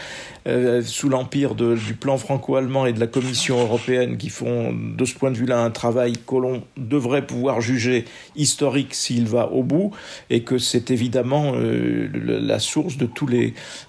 euh, 0.47 0.81
sous 0.83 1.09
l'empire 1.09 1.55
du 1.55 1.93
plan 1.95 2.17
franco-allemand 2.17 2.85
et 2.85 2.93
de 2.93 2.99
la 2.99 3.07
Commission 3.07 3.59
européenne, 3.59 4.17
qui 4.17 4.29
font, 4.29 4.73
de 4.73 5.05
ce 5.05 5.15
point 5.15 5.31
de 5.31 5.37
vue-là, 5.37 5.59
un 5.59 5.71
travail 5.71 6.13
que 6.25 6.35
l'on 6.35 6.63
devrait 6.77 7.25
pouvoir 7.25 7.61
juger 7.61 8.05
historique 8.35 8.93
s'il 8.93 9.27
va 9.27 9.51
au 9.51 9.63
bout, 9.63 9.91
et 10.29 10.43
que 10.43 10.57
c'est 10.57 10.91
évidemment 10.91 11.53
euh, 11.55 12.07
la 12.13 12.59
source 12.59 12.97
de, 12.97 13.09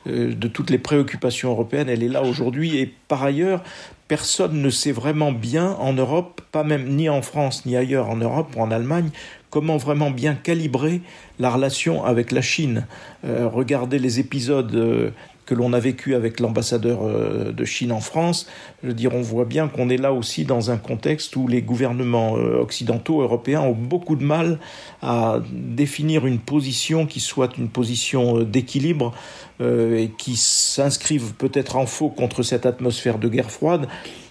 de 0.07 0.49
toutes 0.49 0.71
les 0.71 0.79
préoccupations 0.79 1.51
européennes. 1.51 1.89
Elle 1.89 2.03
est 2.03 2.09
là 2.09 2.23
aujourd'hui, 2.23 2.79
et 2.79 2.93
par 3.09 3.23
ailleurs, 3.23 3.63
personne 4.11 4.61
ne 4.61 4.71
sait 4.71 4.91
vraiment 4.91 5.31
bien 5.31 5.77
en 5.79 5.93
Europe, 5.93 6.41
pas 6.51 6.65
même 6.65 6.97
ni 6.97 7.09
en 7.09 7.23
France 7.23 7.65
ni 7.65 7.77
ailleurs 7.77 8.11
en 8.11 8.17
Europe 8.17 8.49
ou 8.57 8.61
en 8.61 8.73
Allemagne, 8.73 9.11
comment 9.51 9.77
vraiment 9.77 10.11
bien 10.11 10.35
calibrer 10.35 11.03
la 11.39 11.51
relation 11.51 12.05
avec 12.05 12.33
la 12.33 12.41
Chine. 12.41 12.87
Euh, 13.25 13.49
regardez 13.49 13.99
les 13.99 14.21
épisodes 14.21 14.75
euh, 14.75 15.11
que 15.45 15.55
l'on 15.55 15.73
a 15.73 15.81
vécu 15.81 16.15
avec 16.15 16.39
l'ambassadeur 16.39 17.01
euh, 17.03 17.53
de 17.53 17.65
Chine 17.65 17.91
en 17.91 18.01
France. 18.01 18.47
Je 18.83 18.89
veux 18.89 18.95
dire, 18.95 19.13
on 19.15 19.21
voit 19.21 19.45
bien 19.45 19.67
qu'on 19.67 19.89
est 19.89 19.97
là 19.97 20.13
aussi 20.13 20.45
dans 20.45 20.71
un 20.71 20.77
contexte 20.77 21.35
où 21.35 21.49
les 21.49 21.63
gouvernements 21.63 22.35
occidentaux, 22.35 23.21
européens, 23.21 23.63
ont 23.63 23.73
beaucoup 23.73 24.15
de 24.15 24.25
mal 24.25 24.61
à 25.03 25.41
définir 25.53 26.27
une 26.27 26.39
position 26.39 27.07
qui 27.07 27.19
soit 27.19 27.57
une 27.59 27.69
position 27.69 28.43
d'équilibre 28.45 29.13
et 29.61 30.11
qui 30.17 30.37
s'inscrive 30.37 31.35
peut-être 31.35 31.77
en 31.77 31.85
faux 31.85 32.09
contre 32.09 32.43
cette 32.43 32.65
atmosphère 32.65 33.19
de 33.19 33.29
guerre 33.29 33.51
froide 33.51 33.89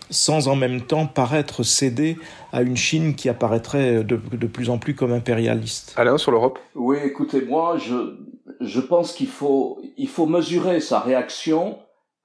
sans 0.10 0.48
en 0.48 0.56
même 0.56 0.82
temps 0.82 1.06
paraître 1.06 1.63
céder 1.63 2.17
à 2.52 2.62
une 2.62 2.78
Chine 2.78 3.15
qui 3.15 3.30
apparaîtrait 3.30 4.04
de, 4.04 4.15
plus 4.48 4.69
en 4.69 4.78
plus 4.78 4.95
comme 4.95 5.12
impérialiste. 5.12 5.93
Alain, 5.98 6.17
sur 6.17 6.32
l'Europe? 6.32 6.60
Oui, 6.76 6.98
écoutez, 7.04 7.41
moi, 7.41 7.78
je, 7.78 8.15
je 8.62 8.80
pense 8.80 9.13
qu'il 9.13 9.28
faut, 9.28 9.82
il 9.98 10.08
faut 10.08 10.26
mesurer 10.26 10.80
sa 10.80 11.00
réaction 11.00 11.78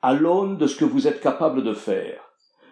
à 0.02 0.12
l'aune 0.12 0.56
de 0.58 0.66
ce 0.66 0.76
que 0.76 0.84
vous 0.84 1.06
êtes 1.06 1.20
capable 1.20 1.64
de 1.64 1.74
faire. 1.74 2.20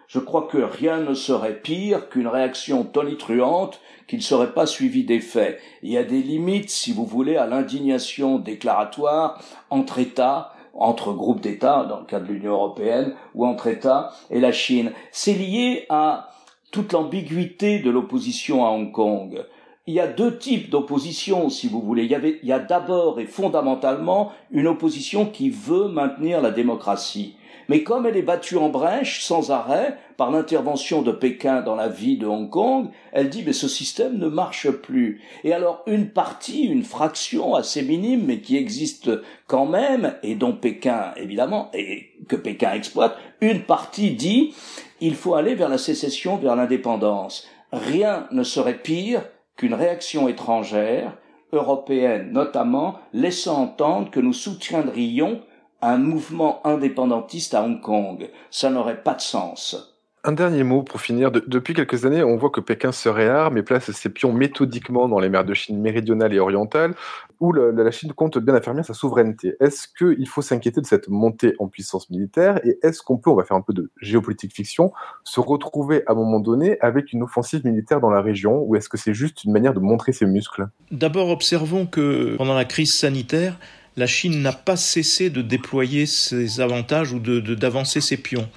Je 0.07 0.19
crois 0.19 0.47
que 0.51 0.59
rien 0.59 0.99
ne 0.99 1.15
serait 1.15 1.59
pire 1.59 2.09
qu'une 2.09 2.27
réaction 2.27 2.83
tonitruante 2.83 3.79
qui 4.07 4.17
ne 4.17 4.21
serait 4.21 4.53
pas 4.53 4.67
suivie 4.67 5.05
des 5.05 5.21
faits. 5.21 5.59
Il 5.81 5.91
y 5.91 5.97
a 5.97 6.03
des 6.03 6.21
limites, 6.21 6.69
si 6.69 6.93
vous 6.93 7.05
voulez, 7.05 7.37
à 7.37 7.47
l'indignation 7.47 8.37
déclaratoire 8.37 9.41
entre 9.71 9.97
États 9.97 10.53
entre 10.73 11.13
groupes 11.13 11.41
d'États, 11.41 11.85
dans 11.85 11.99
le 11.99 12.05
cas 12.05 12.19
de 12.19 12.31
l'Union 12.31 12.53
européenne, 12.53 13.13
ou 13.35 13.45
entre 13.45 13.67
États 13.67 14.11
et 14.29 14.39
la 14.39 14.51
Chine. 14.51 14.91
C'est 15.11 15.33
lié 15.33 15.85
à 15.89 16.31
toute 16.71 16.93
l'ambiguïté 16.93 17.79
de 17.79 17.91
l'opposition 17.91 18.65
à 18.65 18.69
Hong 18.69 18.91
Kong. 18.91 19.45
Il 19.85 19.93
y 19.93 19.99
a 19.99 20.07
deux 20.07 20.37
types 20.37 20.69
d'opposition, 20.69 21.49
si 21.49 21.67
vous 21.67 21.81
voulez. 21.81 22.05
Il 22.05 22.11
y, 22.11 22.39
il 22.41 22.47
y 22.47 22.53
a 22.53 22.59
d'abord 22.59 23.19
et 23.19 23.25
fondamentalement 23.25 24.31
une 24.49 24.67
opposition 24.67 25.25
qui 25.25 25.49
veut 25.49 25.87
maintenir 25.87 26.41
la 26.41 26.51
démocratie. 26.51 27.35
Mais 27.69 27.83
comme 27.83 28.05
elle 28.05 28.17
est 28.17 28.21
battue 28.21 28.57
en 28.57 28.69
brèche 28.69 29.23
sans 29.23 29.51
arrêt 29.51 29.97
par 30.17 30.31
l'intervention 30.31 31.01
de 31.01 31.11
Pékin 31.11 31.61
dans 31.61 31.75
la 31.75 31.87
vie 31.87 32.17
de 32.17 32.25
Hong 32.25 32.49
Kong, 32.49 32.89
elle 33.11 33.29
dit 33.29 33.43
mais 33.45 33.53
ce 33.53 33.67
système 33.67 34.17
ne 34.17 34.27
marche 34.27 34.69
plus. 34.69 35.21
Et 35.43 35.53
alors 35.53 35.83
une 35.87 36.09
partie, 36.09 36.63
une 36.63 36.83
fraction 36.83 37.55
assez 37.55 37.81
minime 37.81 38.25
mais 38.25 38.39
qui 38.39 38.57
existe 38.57 39.11
quand 39.47 39.65
même 39.65 40.15
et 40.23 40.35
dont 40.35 40.53
Pékin 40.53 41.13
évidemment 41.17 41.69
et 41.73 42.11
que 42.27 42.35
Pékin 42.35 42.73
exploite, 42.73 43.17
une 43.41 43.63
partie 43.63 44.11
dit 44.11 44.53
il 45.01 45.15
faut 45.15 45.35
aller 45.35 45.55
vers 45.55 45.69
la 45.69 45.77
sécession, 45.77 46.37
vers 46.37 46.55
l'indépendance. 46.55 47.47
Rien 47.71 48.27
ne 48.31 48.43
serait 48.43 48.77
pire 48.77 49.23
qu'une 49.55 49.73
réaction 49.73 50.27
étrangère, 50.27 51.17
européenne 51.51 52.31
notamment, 52.31 52.99
laissant 53.13 53.61
entendre 53.61 54.09
que 54.11 54.19
nous 54.19 54.33
soutiendrions 54.33 55.41
un 55.83 55.97
mouvement 55.97 56.65
indépendantiste 56.65 57.53
à 57.53 57.63
Hong 57.63 57.81
Kong. 57.81 58.29
Ça 58.49 58.69
n'aurait 58.69 59.03
pas 59.03 59.15
de 59.15 59.21
sens. 59.21 59.92
Un 60.25 60.31
dernier 60.31 60.63
mot 60.63 60.83
pour 60.83 61.01
finir. 61.01 61.31
depuis 61.31 61.73
quelques 61.73 62.05
années, 62.05 62.23
on 62.23 62.37
voit 62.37 62.49
que 62.49 62.61
Pékin 62.61 62.93
se 62.93 63.09
réarme 63.09 63.57
et 63.57 63.61
place 63.61 63.91
ses 63.91 64.07
pions 64.07 64.31
méthodiquement 64.31 65.09
dans 65.09 65.19
les 65.19 65.27
mers 65.27 65.43
de 65.43 65.53
Chine 65.53 65.81
méridionale 65.81 66.33
et 66.33 66.39
orientale, 66.39 66.95
où 67.41 67.51
la 67.51 67.91
Chine 67.91 68.13
compte 68.13 68.37
bien 68.37 68.55
affirmer 68.55 68.83
sa 68.83 68.93
souveraineté. 68.93 69.55
Est-ce 69.59 69.85
qu'il 69.97 70.25
faut 70.29 70.41
s'inquiéter 70.41 70.79
de 70.79 70.85
cette 70.85 71.09
montée 71.09 71.55
en 71.59 71.67
puissance 71.67 72.09
militaire 72.09 72.65
et 72.65 72.79
est-ce 72.83 73.01
qu'on 73.01 73.17
peut, 73.17 73.31
on 73.31 73.35
va 73.35 73.43
faire 73.43 73.57
un 73.57 73.61
peu 73.61 73.73
de 73.73 73.91
géopolitique 73.99 74.53
fiction, 74.53 74.93
se 75.25 75.41
retrouver 75.41 76.03
à 76.07 76.13
un 76.13 76.15
moment 76.15 76.39
donné 76.39 76.77
avec 76.79 77.11
une 77.11 77.23
offensive 77.23 77.65
militaire 77.65 77.99
dans 77.99 78.09
la 78.09 78.21
région 78.21 78.63
ou 78.63 78.77
est-ce 78.77 78.87
que 78.87 78.97
c'est 78.97 79.13
juste 79.13 79.43
une 79.43 79.51
manière 79.51 79.73
de 79.73 79.81
montrer 79.81 80.13
ses 80.13 80.25
muscles? 80.25 80.69
D'abord, 80.91 81.31
observons 81.31 81.85
que 81.85 82.37
pendant 82.37 82.55
la 82.55 82.63
crise 82.63 82.93
sanitaire, 82.93 83.59
la 83.97 84.07
Chine 84.07 84.41
n'a 84.41 84.53
pas 84.53 84.77
cessé 84.77 85.29
de 85.29 85.41
déployer 85.41 86.05
ses 86.05 86.61
avantages 86.61 87.11
ou 87.11 87.19
d'avancer 87.19 87.99
ses 87.99 88.17
pions. 88.17 88.47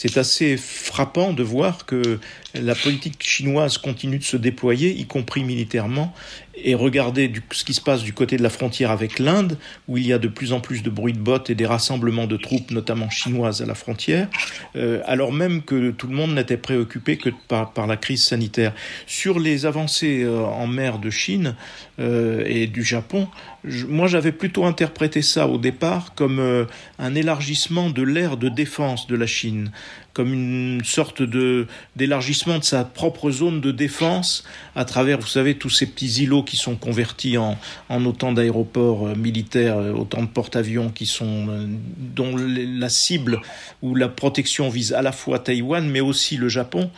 C'est 0.00 0.16
assez 0.16 0.56
frappant 0.56 1.32
de 1.32 1.42
voir 1.42 1.84
que 1.84 2.20
la 2.54 2.76
politique 2.76 3.20
chinoise 3.20 3.78
continue 3.78 4.18
de 4.18 4.22
se 4.22 4.36
déployer, 4.36 4.90
y 4.96 5.06
compris 5.06 5.42
militairement, 5.42 6.14
et 6.54 6.76
regardez 6.76 7.32
ce 7.50 7.64
qui 7.64 7.74
se 7.74 7.80
passe 7.80 8.04
du 8.04 8.12
côté 8.12 8.36
de 8.36 8.42
la 8.44 8.48
frontière 8.48 8.92
avec 8.92 9.18
l'Inde, 9.18 9.58
où 9.88 9.96
il 9.96 10.06
y 10.06 10.12
a 10.12 10.20
de 10.20 10.28
plus 10.28 10.52
en 10.52 10.60
plus 10.60 10.84
de 10.84 10.90
bruit 10.90 11.14
de 11.14 11.18
bottes 11.18 11.50
et 11.50 11.56
des 11.56 11.66
rassemblements 11.66 12.28
de 12.28 12.36
troupes, 12.36 12.70
notamment 12.70 13.10
chinoises, 13.10 13.60
à 13.60 13.66
la 13.66 13.74
frontière, 13.74 14.28
euh, 14.76 15.00
alors 15.04 15.32
même 15.32 15.62
que 15.62 15.90
tout 15.90 16.06
le 16.06 16.14
monde 16.14 16.32
n'était 16.32 16.56
préoccupé 16.56 17.16
que 17.16 17.30
par, 17.48 17.86
la 17.88 17.96
crise 17.96 18.22
sanitaire. 18.22 18.74
Sur 19.08 19.40
les 19.40 19.66
avancées 19.66 20.22
euh, 20.22 20.44
en 20.44 20.68
mer 20.68 21.00
de 21.00 21.10
Chine 21.10 21.56
euh, 21.98 22.44
et 22.46 22.68
du 22.68 22.84
Japon, 22.84 23.26
moi 23.64 24.06
j'avais 24.06 24.32
plutôt 24.32 24.64
interprété 24.64 25.22
ça 25.22 25.48
au 25.48 25.58
départ 25.58 26.14
comme 26.14 26.66
un 26.98 27.14
élargissement 27.14 27.90
de 27.90 28.02
l'ère 28.02 28.36
de 28.36 28.48
défense 28.48 29.06
de 29.06 29.16
la 29.16 29.26
Chine. 29.26 29.70
comme 30.18 30.32
une 30.32 30.82
sorte 30.84 31.22
de 31.22 31.68
d'élargissement 31.94 32.58
de 32.58 32.64
sa 32.64 32.82
propre 32.82 33.30
zone 33.30 33.60
de 33.60 33.70
défense 33.70 34.42
à 34.74 34.84
travers, 34.84 35.20
vous 35.20 35.28
savez, 35.28 35.54
tous 35.54 35.70
ces 35.70 35.86
petits 35.86 36.24
îlots 36.24 36.42
qui 36.42 36.56
sont 36.56 36.74
convertis 36.74 37.38
en, 37.38 37.56
en 37.88 38.04
autant 38.04 38.32
d'aéroports 38.32 39.06
euh, 39.06 39.14
militaires, 39.14 39.78
euh, 39.78 39.92
autant 39.92 40.22
de 40.22 40.26
porte-avions 40.26 40.90
qui 40.90 41.06
sont 41.06 41.68
dont 42.16 42.34
la 42.36 42.88
cible 42.88 43.40
ou 43.80 43.94
la 43.94 44.08
protection 44.08 44.68
vise 44.68 44.92
à 44.92 45.02
la 45.02 45.12
fois 45.12 45.38
Taïwan 45.38 45.88
mais 45.88 46.00
aussi 46.00 46.36
le 46.36 46.48
Japon 46.48 46.90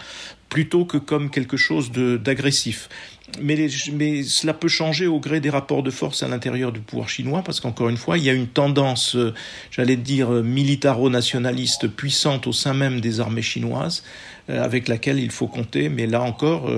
plutôt 0.48 0.86
que 0.86 0.96
comme 0.96 1.30
quelque 1.30 1.58
chose 1.58 1.92
d'agressif 1.92 2.88
mais, 3.40 3.68
mais, 3.92 4.22
cela 4.22 4.54
peut 4.54 4.68
changer 4.68 5.06
au 5.06 5.20
gré 5.20 5.40
des 5.40 5.50
rapports 5.50 5.82
de 5.82 5.90
force 5.90 6.22
à 6.22 6.28
l'intérieur 6.28 6.72
du 6.72 6.80
pouvoir 6.80 7.08
chinois, 7.08 7.42
parce 7.42 7.60
qu'encore 7.60 7.88
une 7.88 7.96
fois, 7.96 8.18
il 8.18 8.24
y 8.24 8.30
a 8.30 8.32
une 8.32 8.46
tendance, 8.46 9.16
euh, 9.16 9.34
j'allais 9.70 9.96
dire, 9.96 10.32
euh, 10.32 10.42
militaro-nationaliste 10.42 11.88
puissante 11.88 12.46
au 12.46 12.52
sein 12.52 12.74
même 12.74 13.00
des 13.00 13.20
armées 13.20 13.42
chinoises, 13.42 14.02
avec 14.50 14.88
laquelle 14.88 15.18
il 15.18 15.30
faut 15.30 15.46
compter. 15.46 15.88
Mais 15.88 16.06
là 16.06 16.22
encore, 16.22 16.70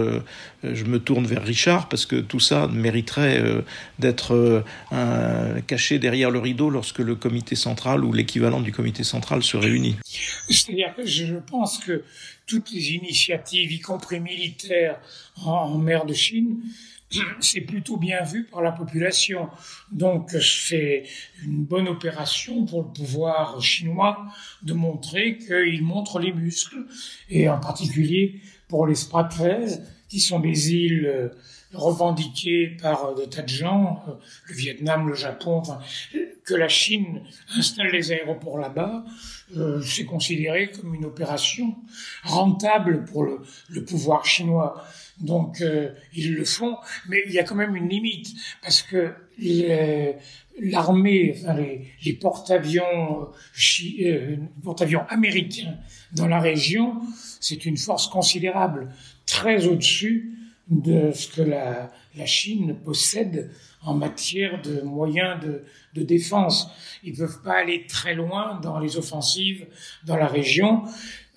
je 0.63 0.85
me 0.85 0.99
tourne 0.99 1.27
vers 1.27 1.43
Richard, 1.43 1.89
parce 1.89 2.07
que 2.07 2.17
tout 2.17 2.41
ça 2.41 2.69
mériterait 2.69 3.43
d'être 3.99 4.65
caché 5.67 5.99
derrière 5.99 6.31
le 6.31 6.39
rideau 6.39 6.71
lorsque 6.71 6.99
le 6.99 7.15
comité 7.15 7.57
central 7.57 8.05
ou 8.05 8.13
l'équivalent 8.13 8.61
du 8.61 8.73
comité 8.73 9.05
central 9.05 9.43
se 9.43 9.57
réunit. 9.57 9.97
C'est-à-dire 10.49 10.95
que 10.97 11.07
je 11.07 11.37
pense 11.37 11.79
que 11.79 12.03
toutes 12.47 12.71
les 12.73 12.93
initiatives, 12.93 13.73
y 13.73 13.81
compris 13.81 14.21
militaires, 14.21 14.99
en, 15.45 15.79
mer 15.79 16.05
de 16.05 16.15
Chine, 16.15 16.61
c'est 17.41 17.61
plutôt 17.61 17.97
bien 17.97 18.23
vu 18.23 18.45
par 18.45 18.63
la 18.63 18.73
population. 18.73 19.49
Donc 19.91 20.31
c'est 20.31 21.05
une 21.45 21.65
bonne 21.65 21.89
opération 21.89 22.65
pour 22.65 22.83
le 22.83 22.93
pouvoir 22.93 23.61
chinois 23.61 24.27
de 24.63 24.73
montrer 24.73 25.39
qu'il 25.39 25.83
montre 25.83 26.19
les 26.19 26.33
muscles, 26.33 26.87
et 27.29 27.49
en 27.49 27.61
particulier 27.61 28.41
pour 28.69 28.87
les 28.87 28.95
Spratlese, 28.95 29.83
qui 30.09 30.21
sont 30.21 30.41
des 30.41 30.73
îles 30.75 31.07
euh, 31.07 31.29
revendiquées 31.73 32.77
par 32.81 33.15
des 33.15 33.29
tas 33.29 33.43
de 33.43 33.49
gens, 33.49 34.03
euh, 34.09 34.13
le 34.49 34.55
Vietnam, 34.55 35.09
le 35.09 35.15
Japon, 35.15 35.63
que 36.45 36.55
la 36.55 36.69
Chine 36.69 37.23
installe 37.57 37.89
les 37.93 38.13
aéroports 38.13 38.59
là-bas, 38.59 39.05
euh, 39.57 39.81
c'est 39.81 40.05
considéré 40.05 40.71
comme 40.71 40.95
une 40.95 41.07
opération 41.07 41.77
rentable 42.25 43.05
pour 43.05 43.25
le 43.25 43.85
pouvoir 43.85 44.25
chinois. 44.27 44.85
Donc 45.23 45.61
euh, 45.61 45.91
ils 46.15 46.35
le 46.35 46.45
font, 46.45 46.77
mais 47.09 47.23
il 47.27 47.33
y 47.33 47.39
a 47.39 47.45
quand 47.45 47.55
même 47.55 47.77
une 47.77 47.89
limite 47.89 48.29
parce 48.61 48.83
que 48.83 49.15
l'armée, 50.61 51.35
enfin 51.37 51.55
les, 51.55 52.13
porte-avions, 52.15 53.29
euh, 54.03 54.37
porte-avions 54.63 55.05
américains 55.09 55.77
dans 56.13 56.27
la 56.27 56.41
région, 56.41 57.01
c'est 57.41 57.65
une 57.65 57.77
force 57.77 58.09
considérable, 58.09 58.93
très 59.25 59.67
au-dessus 59.67 60.33
de 60.69 61.13
ce 61.13 61.29
que 61.29 61.43
la, 61.43 61.91
Chine 62.27 62.77
possède 62.85 63.51
en 63.81 63.95
matière 63.95 64.61
de 64.61 64.83
moyens 64.83 65.41
de 65.95 66.03
défense. 66.03 66.71
Ils 67.03 67.15
ne 67.15 67.19
peuvent 67.19 67.43
pas 67.43 67.55
aller 67.55 67.87
très 67.87 68.15
loin 68.15 68.61
dans 68.61 68.79
les 68.79 68.99
offensives 68.99 69.67
dans 70.05 70.17
la 70.17 70.27
région, 70.27 70.83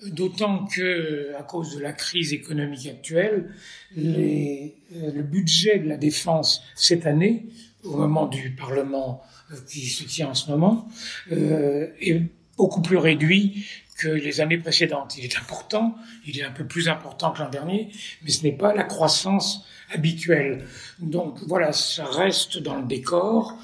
d'autant 0.02 0.66
que, 0.66 1.34
à 1.38 1.42
cause 1.42 1.76
de 1.76 1.80
la 1.80 1.92
crise 1.92 2.32
économique 2.32 2.86
actuelle, 2.86 3.50
les, 3.96 4.76
le 4.92 5.22
budget 5.22 5.78
de 5.78 5.88
la 5.88 5.96
défense 5.96 6.62
cette 6.74 7.06
année, 7.06 7.46
au 7.84 7.96
moment 7.96 8.26
du 8.26 8.50
Parlement 8.50 9.22
euh, 9.52 9.56
qui 9.68 9.86
se 9.86 10.04
tient 10.04 10.28
en 10.28 10.34
ce 10.34 10.50
moment, 10.50 10.88
euh, 11.32 11.88
est 12.00 12.22
beaucoup 12.56 12.82
plus 12.82 12.96
réduit 12.96 13.66
que 13.96 14.08
les 14.08 14.40
années 14.40 14.58
précédentes. 14.58 15.16
Il 15.16 15.24
est 15.24 15.38
important, 15.38 15.96
il 16.26 16.38
est 16.38 16.44
un 16.44 16.50
peu 16.50 16.66
plus 16.66 16.88
important 16.88 17.30
que 17.30 17.42
l'an 17.42 17.48
dernier, 17.48 17.90
mais 18.22 18.30
ce 18.30 18.42
n'est 18.42 18.52
pas 18.52 18.74
la 18.74 18.84
croissance 18.84 19.64
habituelle. 19.90 20.66
Donc 20.98 21.38
voilà, 21.46 21.72
ça 21.72 22.04
reste 22.04 22.58
dans 22.58 22.76
le 22.76 22.86
décor, 22.86 23.56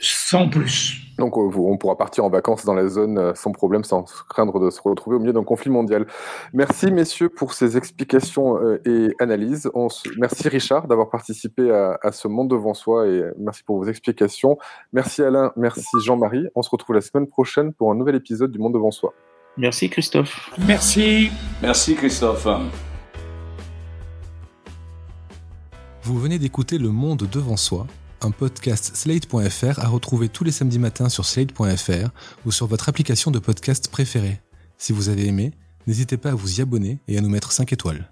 sans 0.00 0.48
plus. 0.48 1.03
Donc 1.18 1.36
on 1.36 1.76
pourra 1.76 1.96
partir 1.96 2.24
en 2.24 2.30
vacances 2.30 2.64
dans 2.64 2.74
la 2.74 2.88
zone 2.88 3.18
euh, 3.18 3.34
sans 3.34 3.52
problème, 3.52 3.84
sans 3.84 4.04
craindre 4.28 4.58
de 4.60 4.70
se 4.70 4.80
retrouver 4.82 5.16
au 5.16 5.20
milieu 5.20 5.32
d'un 5.32 5.44
conflit 5.44 5.70
mondial. 5.70 6.06
Merci 6.52 6.90
messieurs 6.90 7.28
pour 7.28 7.52
ces 7.52 7.76
explications 7.76 8.58
euh, 8.58 8.80
et 8.84 9.14
analyses. 9.20 9.70
Merci 10.18 10.48
Richard 10.48 10.88
d'avoir 10.88 11.10
participé 11.10 11.70
à, 11.70 11.98
à, 12.02 12.12
ce 12.12 12.28
monde 12.28 12.48
devant 12.50 12.74
soi 12.74 13.06
et 13.06 13.22
merci 13.38 13.62
pour 13.62 13.78
vos 13.78 13.84
explications. 13.84 14.58
Merci 14.92 15.22
Alain, 15.22 15.52
merci 15.56 15.86
Jean-Marie. 16.02 16.46
On 16.54 16.62
se 16.62 16.70
retrouve 16.70 16.94
la 16.96 17.02
semaine 17.02 17.26
prochaine 17.26 17.72
pour 17.72 17.90
un 17.90 17.94
nouvel 17.94 18.16
épisode 18.16 18.50
du 18.50 18.58
monde 18.58 18.74
devant 18.74 18.90
soi. 18.90 19.14
Merci 19.56 19.88
Christophe. 19.88 20.50
Merci. 20.66 21.30
Merci 21.62 21.94
Christophe. 21.94 22.46
Vous 26.02 26.18
venez 26.18 26.38
d'écouter 26.38 26.76
Le 26.76 26.90
Monde 26.90 27.26
devant 27.32 27.56
soi, 27.56 27.86
un 28.24 28.30
podcast 28.30 28.96
slate.fr 28.96 29.78
à 29.78 29.88
retrouver 29.88 30.28
tous 30.28 30.44
les 30.44 30.50
samedis 30.50 30.78
matins 30.78 31.08
sur 31.08 31.24
slate.fr 31.24 32.08
ou 32.46 32.52
sur 32.52 32.66
votre 32.66 32.88
application 32.88 33.30
de 33.30 33.38
podcast 33.38 33.90
préférée. 33.90 34.40
Si 34.78 34.92
vous 34.92 35.08
avez 35.08 35.26
aimé, 35.26 35.52
n'hésitez 35.86 36.16
pas 36.16 36.30
à 36.30 36.34
vous 36.34 36.58
y 36.58 36.62
abonner 36.62 36.98
et 37.06 37.18
à 37.18 37.20
nous 37.20 37.28
mettre 37.28 37.52
5 37.52 37.72
étoiles. 37.72 38.10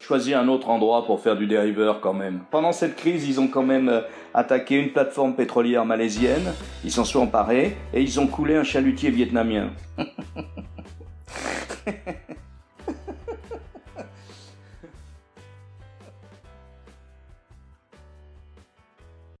Choisis 0.00 0.34
un 0.34 0.48
autre 0.48 0.68
endroit 0.68 1.06
pour 1.06 1.20
faire 1.20 1.36
du 1.36 1.46
dériveur 1.46 2.00
quand 2.00 2.12
même. 2.12 2.40
Pendant 2.50 2.72
cette 2.72 2.96
crise, 2.96 3.26
ils 3.26 3.40
ont 3.40 3.48
quand 3.48 3.62
même 3.62 3.88
euh, 3.88 4.02
attaqué 4.34 4.74
une 4.74 4.92
plateforme 4.92 5.34
pétrolière 5.34 5.86
malaisienne, 5.86 6.52
ils 6.84 6.92
s'en 6.92 7.04
sont 7.04 7.20
emparés 7.20 7.76
et 7.94 8.02
ils 8.02 8.20
ont 8.20 8.26
coulé 8.26 8.56
un 8.56 8.64
chalutier 8.64 9.10
vietnamien. 9.10 9.70